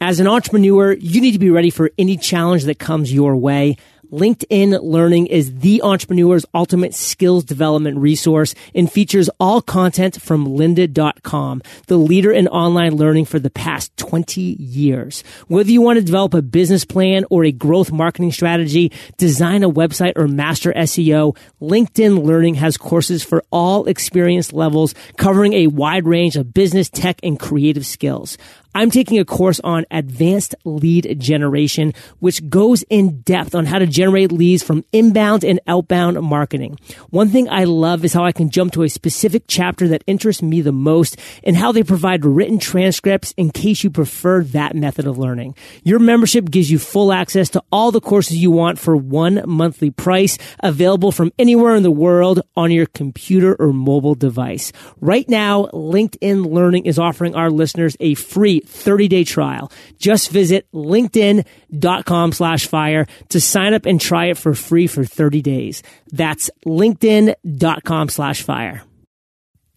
As 0.00 0.20
an 0.20 0.28
entrepreneur, 0.28 0.92
you 0.92 1.20
need 1.20 1.32
to 1.32 1.40
be 1.40 1.50
ready 1.50 1.70
for 1.70 1.90
any 1.98 2.16
challenge 2.16 2.64
that 2.64 2.78
comes 2.78 3.12
your 3.12 3.34
way. 3.34 3.76
LinkedIn 4.12 4.82
Learning 4.82 5.26
is 5.26 5.58
the 5.58 5.82
entrepreneur's 5.82 6.46
ultimate 6.54 6.94
skills 6.94 7.44
development 7.44 7.98
resource 7.98 8.54
and 8.74 8.90
features 8.90 9.28
all 9.38 9.60
content 9.60 10.20
from 10.20 10.46
lynda.com, 10.46 11.60
the 11.88 11.98
leader 11.98 12.32
in 12.32 12.48
online 12.48 12.96
learning 12.96 13.26
for 13.26 13.38
the 13.38 13.50
past 13.50 13.94
20 13.98 14.40
years. 14.40 15.22
Whether 15.48 15.70
you 15.70 15.82
want 15.82 15.98
to 15.98 16.04
develop 16.04 16.32
a 16.32 16.40
business 16.40 16.86
plan 16.86 17.26
or 17.28 17.44
a 17.44 17.52
growth 17.52 17.92
marketing 17.92 18.32
strategy, 18.32 18.92
design 19.18 19.62
a 19.62 19.70
website 19.70 20.14
or 20.16 20.26
master 20.26 20.72
SEO, 20.72 21.36
LinkedIn 21.60 22.24
Learning 22.24 22.54
has 22.54 22.78
courses 22.78 23.22
for 23.22 23.44
all 23.52 23.84
experience 23.86 24.54
levels 24.54 24.94
covering 25.18 25.52
a 25.52 25.66
wide 25.66 26.06
range 26.06 26.36
of 26.36 26.54
business, 26.54 26.88
tech, 26.88 27.20
and 27.22 27.38
creative 27.38 27.84
skills. 27.84 28.38
I'm 28.74 28.90
taking 28.90 29.18
a 29.18 29.24
course 29.24 29.60
on 29.60 29.86
advanced 29.90 30.54
lead 30.64 31.16
generation, 31.18 31.94
which 32.20 32.48
goes 32.48 32.84
in 32.90 33.22
depth 33.22 33.54
on 33.54 33.66
how 33.66 33.78
to 33.78 33.86
generate 33.86 34.30
leads 34.30 34.62
from 34.62 34.84
inbound 34.92 35.42
and 35.42 35.58
outbound 35.66 36.20
marketing. 36.22 36.78
One 37.10 37.28
thing 37.28 37.48
I 37.48 37.64
love 37.64 38.04
is 38.04 38.12
how 38.12 38.24
I 38.24 38.32
can 38.32 38.50
jump 38.50 38.72
to 38.74 38.82
a 38.82 38.88
specific 38.88 39.44
chapter 39.48 39.88
that 39.88 40.04
interests 40.06 40.42
me 40.42 40.60
the 40.60 40.72
most 40.72 41.18
and 41.42 41.56
how 41.56 41.72
they 41.72 41.82
provide 41.82 42.24
written 42.24 42.58
transcripts 42.58 43.32
in 43.36 43.50
case 43.50 43.82
you 43.82 43.90
prefer 43.90 44.44
that 44.44 44.76
method 44.76 45.06
of 45.06 45.18
learning. 45.18 45.54
Your 45.82 45.98
membership 45.98 46.50
gives 46.50 46.70
you 46.70 46.78
full 46.78 47.12
access 47.12 47.48
to 47.50 47.62
all 47.72 47.90
the 47.90 48.00
courses 48.00 48.36
you 48.36 48.50
want 48.50 48.78
for 48.78 48.96
one 48.96 49.42
monthly 49.46 49.90
price 49.90 50.38
available 50.60 51.10
from 51.10 51.32
anywhere 51.38 51.74
in 51.74 51.82
the 51.82 51.90
world 51.90 52.42
on 52.56 52.70
your 52.70 52.86
computer 52.86 53.56
or 53.58 53.72
mobile 53.72 54.14
device. 54.14 54.72
Right 55.00 55.28
now, 55.28 55.66
LinkedIn 55.72 56.46
Learning 56.52 56.86
is 56.86 56.98
offering 56.98 57.34
our 57.34 57.50
listeners 57.50 57.96
a 58.00 58.14
free 58.14 58.57
30 58.66 59.08
day 59.08 59.24
trial. 59.24 59.70
Just 59.98 60.30
visit 60.30 60.66
linkedin.com 60.72 62.32
slash 62.32 62.66
fire 62.66 63.06
to 63.28 63.40
sign 63.40 63.74
up 63.74 63.86
and 63.86 64.00
try 64.00 64.26
it 64.26 64.38
for 64.38 64.54
free 64.54 64.86
for 64.86 65.04
30 65.04 65.42
days. 65.42 65.82
That's 66.12 66.50
linkedin.com 66.66 68.08
slash 68.08 68.42
fire. 68.42 68.82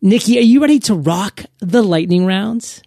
Nikki, 0.02 0.38
are 0.38 0.42
you 0.42 0.62
ready 0.62 0.80
to 0.80 0.96
rock 0.96 1.44
the 1.60 1.82
lightning 1.84 2.26
rounds? 2.26 2.82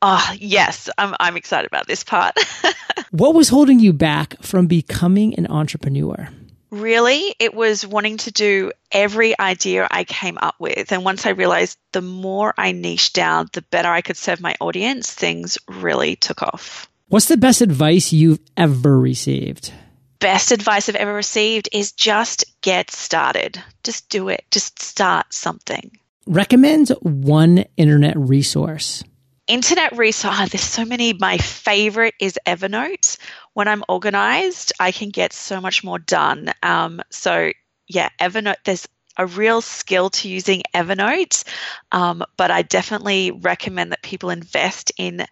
Ah, 0.00 0.30
oh, 0.30 0.36
yes, 0.38 0.88
I'm, 0.96 1.14
I'm 1.18 1.36
excited 1.36 1.66
about 1.66 1.88
this 1.88 2.04
part. 2.04 2.38
what 3.10 3.34
was 3.34 3.48
holding 3.48 3.80
you 3.80 3.92
back 3.92 4.40
from 4.40 4.68
becoming 4.68 5.34
an 5.34 5.48
entrepreneur? 5.48 6.28
Really, 6.70 7.34
it 7.40 7.52
was 7.52 7.84
wanting 7.84 8.18
to 8.18 8.30
do 8.30 8.70
every 8.92 9.36
idea 9.40 9.88
I 9.90 10.04
came 10.04 10.38
up 10.38 10.54
with. 10.60 10.92
And 10.92 11.04
once 11.04 11.26
I 11.26 11.30
realized 11.30 11.76
the 11.90 12.00
more 12.00 12.54
I 12.56 12.70
niched 12.70 13.14
down, 13.14 13.48
the 13.52 13.62
better 13.62 13.88
I 13.88 14.00
could 14.00 14.16
serve 14.16 14.40
my 14.40 14.54
audience, 14.60 15.12
things 15.12 15.58
really 15.66 16.14
took 16.14 16.44
off. 16.44 16.88
What's 17.08 17.26
the 17.26 17.36
best 17.36 17.60
advice 17.60 18.12
you've 18.12 18.38
ever 18.56 18.96
received? 18.96 19.72
Best 20.20 20.52
advice 20.52 20.88
I've 20.88 20.94
ever 20.94 21.12
received 21.12 21.68
is 21.72 21.90
just 21.90 22.44
get 22.60 22.92
started. 22.92 23.60
Just 23.82 24.08
do 24.08 24.28
it. 24.28 24.44
Just 24.52 24.80
start 24.80 25.34
something. 25.34 25.90
Recommend 26.26 26.90
one 27.00 27.64
internet 27.76 28.16
resource. 28.16 29.02
Internet 29.46 29.96
resource, 29.96 30.36
oh, 30.38 30.46
there's 30.50 30.62
so 30.62 30.84
many. 30.84 31.12
My 31.12 31.38
favorite 31.38 32.14
is 32.20 32.38
Evernote. 32.46 33.16
When 33.54 33.68
I'm 33.68 33.82
organized, 33.88 34.72
I 34.78 34.92
can 34.92 35.08
get 35.10 35.32
so 35.32 35.60
much 35.60 35.82
more 35.82 35.98
done. 35.98 36.52
Um, 36.62 37.00
so, 37.10 37.52
yeah, 37.88 38.10
Evernote, 38.20 38.56
there's 38.64 38.86
a 39.16 39.26
real 39.26 39.60
skill 39.60 40.10
to 40.10 40.28
using 40.28 40.62
Evernote, 40.74 41.44
um, 41.92 42.22
but 42.36 42.50
I 42.50 42.62
definitely 42.62 43.32
recommend 43.32 43.92
that 43.92 44.02
people 44.02 44.30
invest 44.30 44.92
in 44.96 45.26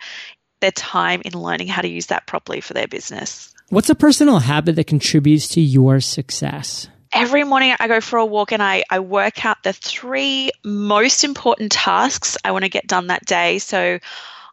their 0.60 0.72
time 0.72 1.22
in 1.24 1.32
learning 1.32 1.68
how 1.68 1.82
to 1.82 1.88
use 1.88 2.06
that 2.06 2.26
properly 2.26 2.60
for 2.60 2.74
their 2.74 2.88
business. 2.88 3.54
What's 3.68 3.90
a 3.90 3.94
personal 3.94 4.40
habit 4.40 4.76
that 4.76 4.86
contributes 4.88 5.46
to 5.48 5.60
your 5.60 6.00
success? 6.00 6.88
Every 7.12 7.44
morning 7.44 7.74
I 7.78 7.88
go 7.88 8.00
for 8.00 8.18
a 8.18 8.26
walk 8.26 8.52
and 8.52 8.62
I, 8.62 8.84
I 8.90 9.00
work 9.00 9.44
out 9.44 9.62
the 9.62 9.72
three 9.72 10.50
most 10.64 11.24
important 11.24 11.72
tasks 11.72 12.36
I 12.44 12.52
want 12.52 12.64
to 12.64 12.68
get 12.68 12.86
done 12.86 13.08
that 13.08 13.24
day. 13.24 13.58
So 13.58 13.98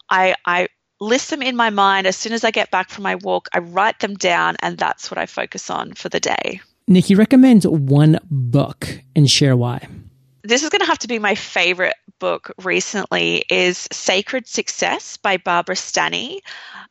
I, 0.10 0.36
I 0.46 0.68
list 1.00 1.30
them 1.30 1.42
in 1.42 1.56
my 1.56 1.70
mind 1.70 2.08
as 2.08 2.16
soon 2.16 2.34
as 2.34 2.44
I 2.44 2.52
get 2.52 2.72
back 2.72 2.90
from 2.90 3.04
my 3.04 3.16
walk. 3.16 3.50
I 3.54 3.60
write 3.60 4.00
them 4.00 4.16
down 4.16 4.56
and 4.62 4.78
that's 4.78 5.12
what 5.12 5.18
I 5.18 5.26
focus 5.26 5.70
on 5.70 5.94
for 5.94 6.10
the 6.10 6.20
day. 6.20 6.62
Nikki, 6.88 7.16
recommend 7.16 7.66
one 7.66 8.20
book 8.30 8.88
and 9.16 9.30
share 9.30 9.56
why. 9.56 9.88
This 10.44 10.62
is 10.62 10.70
going 10.70 10.82
to 10.82 10.86
have 10.86 11.00
to 11.00 11.08
be 11.08 11.18
my 11.18 11.34
favorite 11.34 11.96
book 12.20 12.52
recently 12.64 13.44
is 13.50 13.88
Sacred 13.92 14.48
Success 14.48 15.18
by 15.18 15.38
Barbara 15.38 15.76
Stanny. 15.76 16.42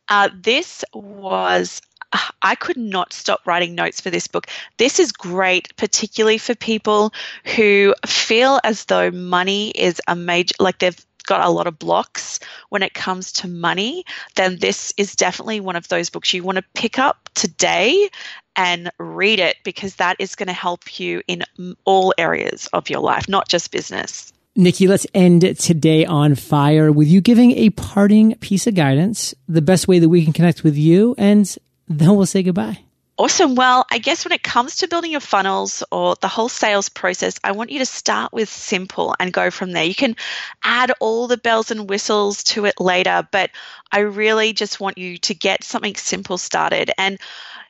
Uh, 0.08 0.28
this 0.34 0.84
was 0.92 1.80
I 2.42 2.54
could 2.54 2.76
not 2.76 3.12
stop 3.12 3.40
writing 3.46 3.74
notes 3.74 4.00
for 4.00 4.10
this 4.10 4.26
book. 4.26 4.46
This 4.78 4.98
is 4.98 5.12
great, 5.12 5.74
particularly 5.76 6.38
for 6.38 6.54
people 6.54 7.12
who 7.56 7.94
feel 8.06 8.60
as 8.64 8.84
though 8.86 9.10
money 9.10 9.70
is 9.70 10.00
a 10.08 10.16
major, 10.16 10.54
like 10.60 10.78
they've 10.78 11.06
got 11.26 11.44
a 11.44 11.50
lot 11.50 11.66
of 11.66 11.78
blocks 11.78 12.38
when 12.68 12.82
it 12.82 12.94
comes 12.94 13.32
to 13.32 13.48
money, 13.48 14.04
then 14.34 14.58
this 14.58 14.92
is 14.96 15.16
definitely 15.16 15.58
one 15.58 15.76
of 15.76 15.88
those 15.88 16.10
books 16.10 16.34
you 16.34 16.42
want 16.42 16.56
to 16.56 16.64
pick 16.74 16.98
up 16.98 17.30
today 17.34 18.10
and 18.56 18.90
read 18.98 19.40
it 19.40 19.56
because 19.64 19.96
that 19.96 20.16
is 20.18 20.34
going 20.34 20.46
to 20.48 20.52
help 20.52 21.00
you 21.00 21.22
in 21.26 21.42
all 21.84 22.14
areas 22.18 22.68
of 22.72 22.90
your 22.90 23.00
life, 23.00 23.28
not 23.28 23.48
just 23.48 23.72
business. 23.72 24.32
Nikki, 24.56 24.86
let's 24.86 25.06
end 25.14 25.58
today 25.58 26.04
on 26.04 26.36
fire 26.36 26.92
with 26.92 27.08
you 27.08 27.20
giving 27.20 27.52
a 27.52 27.70
parting 27.70 28.36
piece 28.36 28.68
of 28.68 28.76
guidance, 28.76 29.34
the 29.48 29.62
best 29.62 29.88
way 29.88 29.98
that 29.98 30.08
we 30.08 30.22
can 30.22 30.32
connect 30.32 30.62
with 30.62 30.76
you, 30.76 31.14
and 31.18 31.56
then 31.88 32.14
we'll 32.16 32.26
say 32.26 32.42
goodbye. 32.42 32.78
Awesome. 33.16 33.54
Well, 33.54 33.86
I 33.92 33.98
guess 33.98 34.24
when 34.24 34.32
it 34.32 34.42
comes 34.42 34.76
to 34.76 34.88
building 34.88 35.12
your 35.12 35.20
funnels 35.20 35.84
or 35.92 36.16
the 36.20 36.26
whole 36.26 36.48
sales 36.48 36.88
process, 36.88 37.38
I 37.44 37.52
want 37.52 37.70
you 37.70 37.78
to 37.78 37.86
start 37.86 38.32
with 38.32 38.48
simple 38.48 39.14
and 39.20 39.32
go 39.32 39.52
from 39.52 39.70
there. 39.70 39.84
You 39.84 39.94
can 39.94 40.16
add 40.64 40.90
all 40.98 41.28
the 41.28 41.36
bells 41.36 41.70
and 41.70 41.88
whistles 41.88 42.42
to 42.44 42.64
it 42.64 42.80
later, 42.80 43.26
but 43.30 43.50
I 43.92 44.00
really 44.00 44.52
just 44.52 44.80
want 44.80 44.98
you 44.98 45.18
to 45.18 45.34
get 45.34 45.62
something 45.62 45.94
simple 45.94 46.38
started. 46.38 46.90
And 46.98 47.20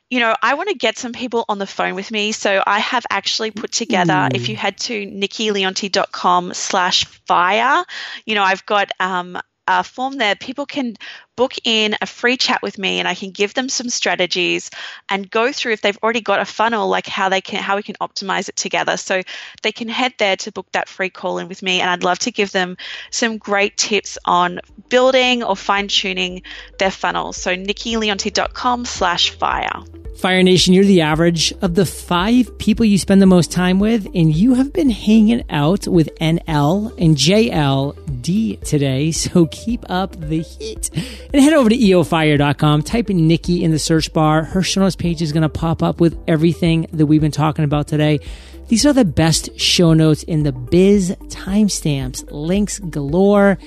you 0.09 0.19
know, 0.19 0.35
I 0.41 0.53
want 0.53 0.69
to 0.69 0.75
get 0.75 0.97
some 0.97 1.13
people 1.13 1.45
on 1.49 1.57
the 1.57 1.65
phone 1.65 1.95
with 1.95 2.11
me. 2.11 2.31
So 2.31 2.63
I 2.65 2.79
have 2.79 3.05
actually 3.09 3.51
put 3.51 3.71
together, 3.71 4.13
mm. 4.13 4.35
if 4.35 4.49
you 4.49 4.55
head 4.55 4.77
to 4.81 5.05
nikkileonti.com 5.07 6.53
slash 6.53 7.05
fire, 7.27 7.83
you 8.25 8.35
know, 8.35 8.43
I've 8.43 8.65
got 8.67 8.91
um, 8.99 9.37
a 9.67 9.83
form 9.83 10.17
there. 10.17 10.35
People 10.35 10.65
can 10.65 10.95
book 11.35 11.53
in 11.63 11.95
a 12.01 12.05
free 12.05 12.37
chat 12.37 12.61
with 12.61 12.77
me 12.77 12.99
and 12.99 13.07
I 13.07 13.15
can 13.15 13.31
give 13.31 13.53
them 13.53 13.67
some 13.67 13.89
strategies 13.89 14.71
and 15.09 15.29
go 15.29 15.51
through 15.51 15.73
if 15.73 15.81
they've 15.81 15.97
already 16.01 16.21
got 16.21 16.39
a 16.39 16.45
funnel 16.45 16.87
like 16.87 17.07
how 17.07 17.29
they 17.29 17.41
can 17.41 17.61
how 17.61 17.75
we 17.75 17.83
can 17.83 17.95
optimize 17.95 18.47
it 18.47 18.55
together 18.55 18.95
so 18.95 19.21
they 19.61 19.71
can 19.71 19.89
head 19.89 20.13
there 20.17 20.37
to 20.37 20.51
book 20.51 20.67
that 20.71 20.87
free 20.87 21.09
call 21.09 21.39
in 21.39 21.49
with 21.49 21.61
me 21.61 21.81
and 21.81 21.89
I'd 21.89 22.03
love 22.03 22.19
to 22.19 22.31
give 22.31 22.51
them 22.51 22.77
some 23.11 23.37
great 23.37 23.75
tips 23.75 24.17
on 24.23 24.61
building 24.87 25.43
or 25.43 25.55
fine 25.57 25.89
tuning 25.89 26.43
their 26.79 26.91
funnel 26.91 27.33
so 27.33 27.55
nikkileonti.com 27.55 28.85
slash 28.85 29.31
fire 29.31 29.83
Fire 30.15 30.41
Nation, 30.43 30.73
you're 30.73 30.85
the 30.85 31.01
average 31.01 31.53
of 31.61 31.75
the 31.75 31.85
five 31.85 32.57
people 32.57 32.85
you 32.85 32.97
spend 32.97 33.21
the 33.21 33.25
most 33.25 33.51
time 33.51 33.79
with, 33.79 34.07
and 34.15 34.33
you 34.33 34.53
have 34.53 34.71
been 34.71 34.89
hanging 34.89 35.43
out 35.49 35.87
with 35.87 36.09
NL 36.19 36.93
and 36.97 37.15
JLD 37.17 38.61
today. 38.63 39.11
So 39.11 39.47
keep 39.47 39.83
up 39.89 40.19
the 40.19 40.41
heat 40.41 40.89
and 41.33 41.41
head 41.41 41.53
over 41.53 41.69
to 41.69 41.75
eofire.com. 41.75 42.83
Type 42.83 43.09
in 43.09 43.27
Nikki 43.27 43.63
in 43.63 43.71
the 43.71 43.79
search 43.79 44.13
bar. 44.13 44.43
Her 44.43 44.63
show 44.63 44.81
notes 44.81 44.95
page 44.95 45.21
is 45.21 45.31
going 45.31 45.43
to 45.43 45.49
pop 45.49 45.83
up 45.83 45.99
with 45.99 46.17
everything 46.27 46.87
that 46.93 47.07
we've 47.07 47.21
been 47.21 47.31
talking 47.31 47.65
about 47.65 47.87
today. 47.87 48.19
These 48.67 48.85
are 48.85 48.93
the 48.93 49.05
best 49.05 49.59
show 49.59 49.93
notes 49.93 50.23
in 50.23 50.43
the 50.43 50.51
biz 50.51 51.11
timestamps, 51.27 52.25
links 52.31 52.79
galore. 52.79 53.57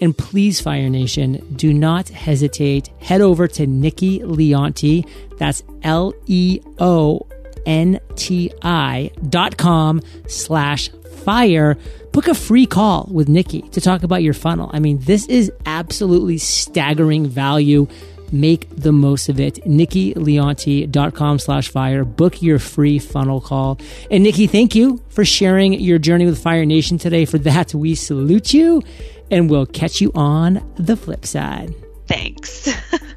And 0.00 0.16
please, 0.16 0.60
Fire 0.60 0.90
Nation, 0.90 1.42
do 1.56 1.72
not 1.72 2.08
hesitate. 2.08 2.88
Head 3.00 3.20
over 3.20 3.48
to 3.48 3.66
Nikki 3.66 4.20
Leonti. 4.20 5.08
That's 5.38 5.62
L 5.82 6.12
E 6.26 6.60
O 6.78 7.26
N 7.64 8.00
T 8.14 8.52
I 8.62 9.10
dot 9.28 9.56
com 9.56 10.02
slash 10.26 10.90
fire. 11.24 11.76
Book 12.12 12.28
a 12.28 12.34
free 12.34 12.66
call 12.66 13.08
with 13.10 13.28
Nikki 13.28 13.62
to 13.62 13.80
talk 13.80 14.02
about 14.02 14.22
your 14.22 14.34
funnel. 14.34 14.70
I 14.72 14.78
mean, 14.78 14.98
this 15.00 15.26
is 15.26 15.50
absolutely 15.66 16.38
staggering 16.38 17.26
value. 17.26 17.86
Make 18.32 18.68
the 18.74 18.92
most 18.92 19.28
of 19.28 19.40
it. 19.40 19.56
NikkiLeonti.com 19.64 21.38
slash 21.38 21.68
fire. 21.68 22.04
Book 22.04 22.42
your 22.42 22.58
free 22.58 22.98
funnel 22.98 23.40
call. 23.40 23.78
And 24.10 24.22
Nikki, 24.22 24.46
thank 24.46 24.74
you 24.74 25.02
for 25.08 25.24
sharing 25.24 25.72
your 25.74 25.98
journey 25.98 26.26
with 26.26 26.42
Fire 26.42 26.64
Nation 26.64 26.98
today. 26.98 27.24
For 27.24 27.38
that, 27.38 27.74
we 27.74 27.94
salute 27.94 28.52
you 28.52 28.82
and 29.30 29.50
we'll 29.50 29.66
catch 29.66 30.00
you 30.00 30.12
on 30.14 30.62
the 30.76 30.96
flip 30.96 31.26
side. 31.26 31.74
Thanks. 32.06 32.68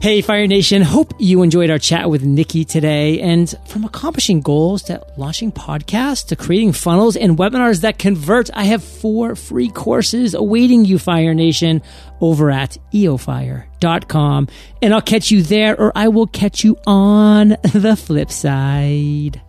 hey, 0.00 0.20
Fire 0.20 0.46
Nation. 0.46 0.82
Hope 0.82 1.14
you 1.18 1.42
enjoyed 1.42 1.70
our 1.70 1.78
chat 1.78 2.10
with 2.10 2.24
Nikki 2.24 2.64
today. 2.64 3.20
And 3.20 3.54
from 3.66 3.84
accomplishing 3.84 4.40
goals 4.40 4.82
to 4.84 5.04
launching 5.16 5.52
podcasts 5.52 6.26
to 6.28 6.36
creating 6.36 6.72
funnels 6.72 7.16
and 7.16 7.38
webinars 7.38 7.80
that 7.80 7.98
convert, 7.98 8.50
I 8.54 8.64
have 8.64 8.82
four 8.82 9.34
free 9.34 9.70
courses 9.70 10.34
awaiting 10.34 10.84
you, 10.84 10.98
Fire 10.98 11.34
Nation, 11.34 11.82
over 12.20 12.50
at 12.50 12.76
eofire.com. 12.92 14.48
And 14.82 14.94
I'll 14.94 15.00
catch 15.00 15.30
you 15.30 15.42
there 15.42 15.78
or 15.80 15.92
I 15.94 16.08
will 16.08 16.26
catch 16.26 16.64
you 16.64 16.76
on 16.86 17.56
the 17.72 17.96
flip 17.96 18.30
side. 18.30 19.40